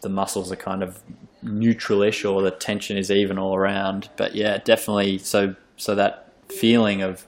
[0.00, 1.00] the muscles are kind of
[1.44, 4.08] neutralish or the tension is even all around.
[4.16, 5.18] But yeah, definitely.
[5.18, 7.26] So so that feeling of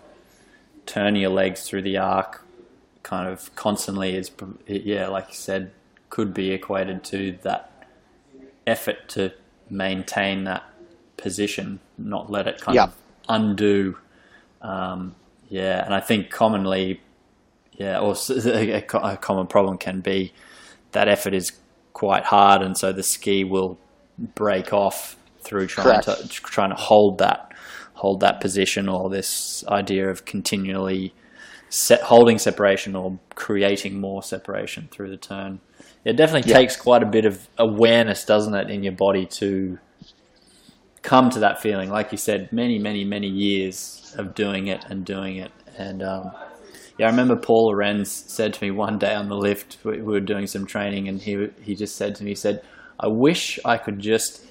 [0.87, 2.45] turning your legs through the arc,
[3.03, 4.31] kind of constantly is
[4.67, 5.73] yeah, like you said,
[6.11, 7.71] could be equated to that
[8.67, 9.33] effort to
[9.69, 10.63] maintain that
[11.17, 12.85] position, not let it kind Yeah.
[12.85, 12.95] of
[13.29, 13.97] undo.
[14.63, 15.15] Um,
[15.49, 17.01] yeah, and I think commonly,
[17.77, 20.33] yeah, or a, a common problem can be
[20.93, 21.53] that effort is
[21.93, 23.79] quite hard, and so the ski will
[24.35, 27.53] break off through trying to trying to hold that
[27.95, 31.13] hold that position or this idea of continually
[31.69, 35.61] set, holding separation or creating more separation through the turn.
[36.05, 36.59] It definitely Yeah.
[36.59, 39.79] takes quite a bit of awareness, doesn't it, in your body to
[41.03, 41.91] come to that feeling.
[41.91, 45.53] Like you said, many, many, many years of doing it and doing it.
[45.79, 46.31] And um,
[46.99, 50.13] yeah, I remember Paul Lorenz said to me one day on the lift, we we
[50.15, 52.63] were doing some training, and he he just said to me, he said,
[52.99, 54.45] "I wish I could just,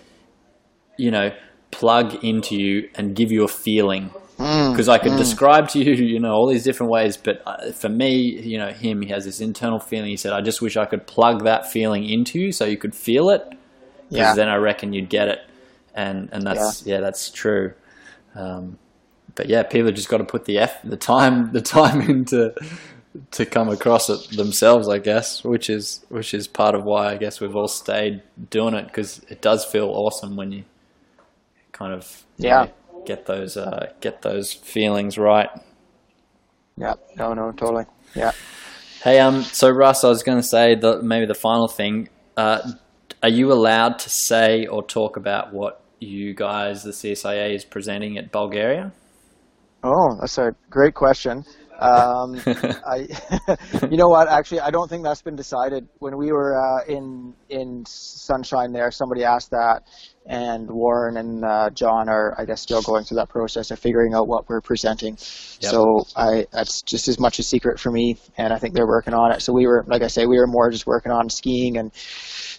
[0.98, 1.32] you know,
[1.72, 4.12] plug into you and give you a feeling."
[4.72, 7.90] Because I could describe to you, you know, all these different ways, but uh, for
[7.90, 10.10] me, you know, him, he has this internal feeling.
[10.10, 12.96] He said, "I just wish I could plug that feeling into you, so you could
[12.96, 13.44] feel it."
[14.14, 14.34] because Yeah.
[14.36, 15.40] then I reckon you'd get it,
[15.96, 17.74] and and that's yeah, that's true.
[18.36, 18.78] Um,
[19.36, 22.54] but yeah, people have just got to put the f the time the time into
[23.32, 27.18] to come across it themselves, I guess, which is which is part of why I
[27.18, 30.64] guess we've all stayed doing it because it does feel awesome when you
[31.72, 32.64] kind of you Yeah.
[32.92, 35.50] know, get those uh, get those feelings right.
[36.78, 36.96] Yeah.
[37.18, 37.34] No.
[37.34, 37.52] No.
[37.52, 37.86] Totally.
[38.16, 38.32] Yeah.
[39.04, 42.08] Hey, um, so Russ, I was going to say that maybe the final thing.
[42.38, 42.72] Uh,
[43.22, 48.18] are you allowed to say or talk about what you guys, the CSIA, is presenting
[48.18, 48.92] at Bulgaria?
[49.84, 51.44] Oh, that's a great question.
[51.80, 53.08] Um, I,
[53.92, 54.30] you know what?
[54.30, 55.88] Actually, I don't think that's been decided.
[56.00, 59.82] When we were uh, in in Sunshine, there, somebody asked that,
[60.26, 64.14] and Warren and uh, John are, I guess, still going through that process of figuring
[64.14, 65.18] out what we're presenting.
[65.60, 65.72] Yep.
[65.72, 69.14] So I, that's just as much a secret for me, and I think they're working
[69.14, 69.42] on it.
[69.42, 71.92] So we were, like I say, we were more just working on skiing and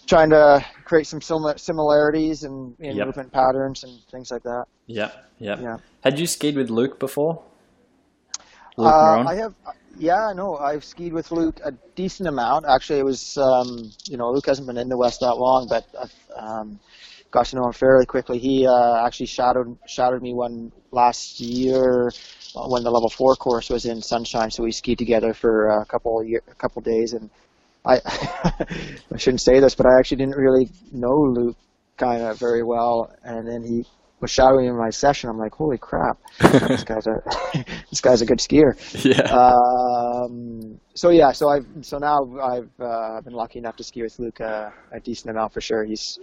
[0.05, 3.07] trying to create some similar similarities and in Yep.
[3.07, 4.65] movement patterns and things like that.
[4.85, 5.59] Yep, yep.
[5.59, 5.77] Yeah.
[6.03, 7.43] Had you skied with Luke before?
[8.77, 9.55] Luke Uh, I have,
[9.97, 12.65] yeah, no, I've skied with Luke a decent amount.
[12.65, 15.85] Actually, it was, um, you know, Luke hasn't been in the West that long, but
[15.99, 16.79] I've um,
[17.31, 18.37] got to know him fairly quickly.
[18.37, 22.11] He uh, actually shadowed shadowed me one last year
[22.55, 25.85] uh, when the level four course was in Sunshine, so we skied together for a
[25.85, 27.29] couple year, a couple days, and
[27.85, 27.99] I
[29.13, 31.57] I shouldn't say this, but I actually didn't really know Luke
[31.97, 33.85] kind of very well, and then he
[34.19, 35.29] was shadowing in my session.
[35.29, 37.21] I'm like, holy crap, this guy's a
[37.89, 38.73] this guy's a good skier.
[39.05, 39.31] yeah.
[39.33, 44.17] Um, so yeah, so I've so now I've uh, been lucky enough to ski with
[44.19, 45.83] Luke uh, a decent amount for sure.
[45.83, 46.17] He's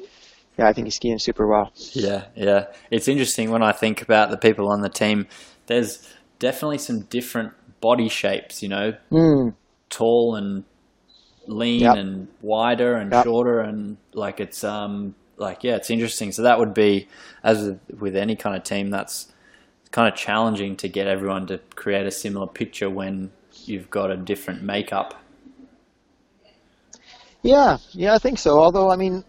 [0.59, 1.73] yeah, I think he's skiing super well.
[1.93, 2.67] Yeah, yeah.
[2.91, 5.27] It's interesting when I think about the people on the team.
[5.67, 6.07] There's
[6.39, 9.55] definitely some different body shapes, you know, Mm,
[9.89, 10.65] tall and
[11.47, 11.97] lean Yep.
[11.97, 13.27] and wider and Yep.
[13.27, 16.33] shorter and like it's um like yeah, it's interesting.
[16.33, 17.09] So that would be
[17.43, 19.33] as with, any kind of team that's
[19.93, 23.33] kind of challenging to get everyone to create a similar picture when
[23.67, 25.23] you've got a different makeup.
[27.43, 28.59] yeah, yeah, I think so.
[28.59, 29.25] Although I mean,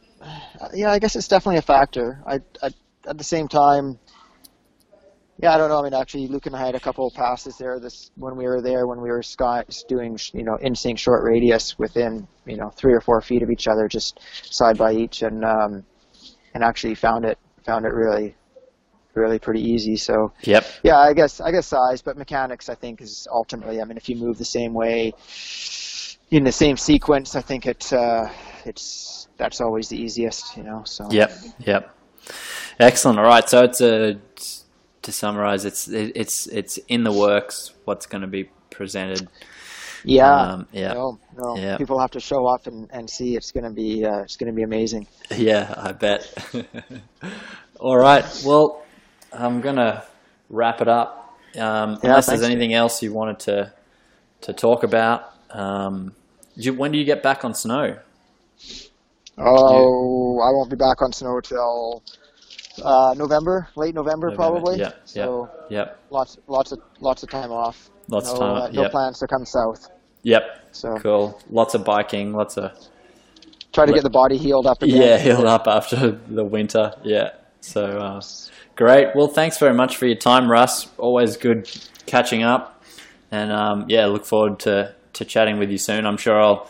[0.74, 2.22] yeah, I guess it's definitely a factor.
[2.26, 2.72] I, I
[3.08, 4.00] at the same time,
[5.44, 5.80] yeah, I don't know.
[5.80, 7.78] I mean, actually, Luke and I had a couple of passes there.
[7.78, 11.22] This when we were there, when we were sky, doing you know in sync short
[11.22, 15.22] radius within you know three or four feet of each other, just side by each,
[15.22, 15.84] and um,
[16.54, 18.36] and actually found it found it really
[19.16, 19.98] really pretty easy.
[19.98, 20.66] So Yep.
[20.82, 23.82] yeah, I guess I guess size, but mechanics I think is ultimately.
[23.82, 25.14] I mean, if you move the same way
[26.32, 28.30] in the same sequence, I think it uh,
[28.64, 30.84] it's that's always the easiest, you know.
[30.86, 31.32] So Yep.
[31.66, 31.96] Yep.
[32.80, 33.20] Excellent.
[33.20, 33.50] All right.
[33.50, 34.18] So it's a
[35.04, 37.72] to summarize, it's it, it's it's in the works.
[37.86, 39.28] What's going to be presented?
[40.04, 40.94] yeah, Um, yeah.
[40.94, 41.78] no, no, Yeah.
[41.78, 43.36] people have to show up and, and see.
[43.36, 45.08] It's gonna be uh, it's gonna be amazing.
[45.32, 46.28] Yeah, I bet.
[47.80, 48.26] All right.
[48.46, 48.84] Well,
[49.32, 50.04] I'm gonna
[50.50, 51.38] wrap it up.
[51.58, 53.74] Um, Yeah, unless there's anything else you wanted to
[54.42, 55.32] to talk about.
[55.52, 56.14] Um,
[56.56, 57.98] you, when do you get back on snow?
[59.38, 62.04] Oh, I won't be back on snow till
[62.82, 64.36] uh, November, late November, November.
[64.36, 64.80] probably.
[64.80, 66.00] Yeah, So Yep.
[66.10, 67.90] lots, lots of, lots of time off.
[68.10, 68.56] Lots no, of time.
[68.56, 68.92] uh, no yep.
[68.92, 69.90] plans to come south.
[70.24, 70.44] Yep.
[70.72, 71.40] So Cool.
[71.50, 72.34] Lots of biking.
[72.34, 72.72] Lots of
[73.74, 75.02] try to get the body healed up again.
[75.02, 76.94] yeah, healed up after the winter.
[77.04, 77.32] Yeah.
[77.62, 78.22] So uh,
[78.76, 79.16] great.
[79.16, 80.88] Well, thanks very much for your time, Russ.
[80.98, 81.70] Always good
[82.06, 82.84] catching up,
[83.32, 86.06] and um, yeah, look forward to to chatting with you soon.
[86.06, 86.70] I'm sure I'll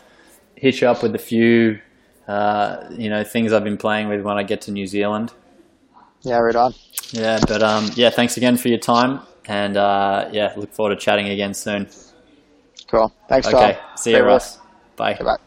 [0.55, 1.79] hit you up with a few,
[2.27, 5.31] uh, you know, things I've been playing with when I get to New Zealand.
[6.23, 6.73] Yeah, right on.
[7.11, 11.01] Yeah, but um, yeah, thanks again for your time, and uh, yeah, look forward to
[11.01, 11.87] chatting again soon.
[12.87, 13.13] Cool.
[13.27, 13.55] Thanks, Tom.
[13.55, 14.29] Okay, see you, Great work.
[14.29, 14.59] Russ.
[14.95, 15.13] Bye.
[15.13, 15.37] Goodbye.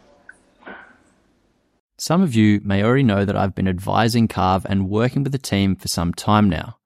[1.98, 5.38] Some of you may already know that I've been advising Carve and working with the
[5.38, 6.76] team for some time now.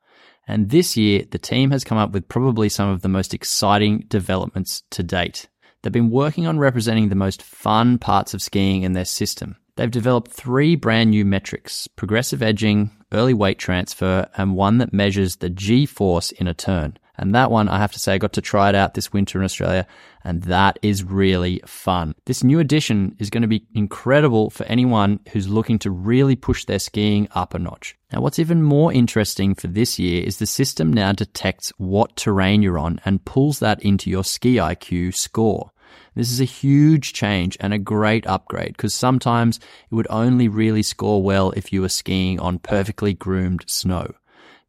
[0.47, 4.05] And this year, the team has come up with probably some of the most exciting
[4.09, 5.49] developments to date.
[5.83, 9.57] They've been working on representing the most fun parts of skiing in their system.
[9.77, 15.37] They've developed three brand new metrics progressive edging, early weight transfer, and one that measures
[15.37, 16.97] the G force in a turn.
[17.21, 19.39] And that one, I have to say, I got to try it out this winter
[19.39, 19.87] in Australia,
[20.25, 22.15] and that is really fun.
[22.25, 26.65] This new addition is going to be incredible for anyone who's looking to really push
[26.65, 27.95] their skiing up a notch.
[28.11, 32.63] Now, what's even more interesting for this year is the system now detects what terrain
[32.63, 35.73] you're on and pulls that into your ski IQ score.
[36.15, 40.83] This is a huge change and a great upgrade because sometimes it would only really
[40.83, 44.15] score well if you were skiing on perfectly groomed snow.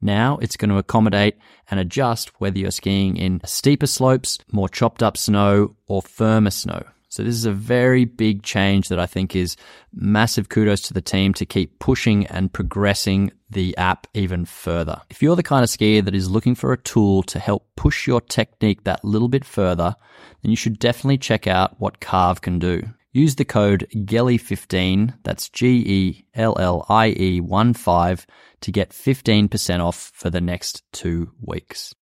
[0.02, 1.38] Now it's going to accommodate
[1.70, 6.84] and adjust whether you're skiing in steeper slopes, more chopped up snow, or firmer snow.
[7.12, 9.58] So this is a very big change that I think is
[9.94, 15.02] massive kudos to the team to keep pushing and progressing the app even further.
[15.10, 18.08] If you're the kind of skier that is looking for a tool to help push
[18.08, 19.94] your technique that little bit further,
[20.42, 22.82] then you should definitely check out what Carve can do.
[23.12, 28.26] Use the code GELLIE15, that's G E L L I E 1 5,
[28.62, 31.94] to get 15% off for the next two weeks.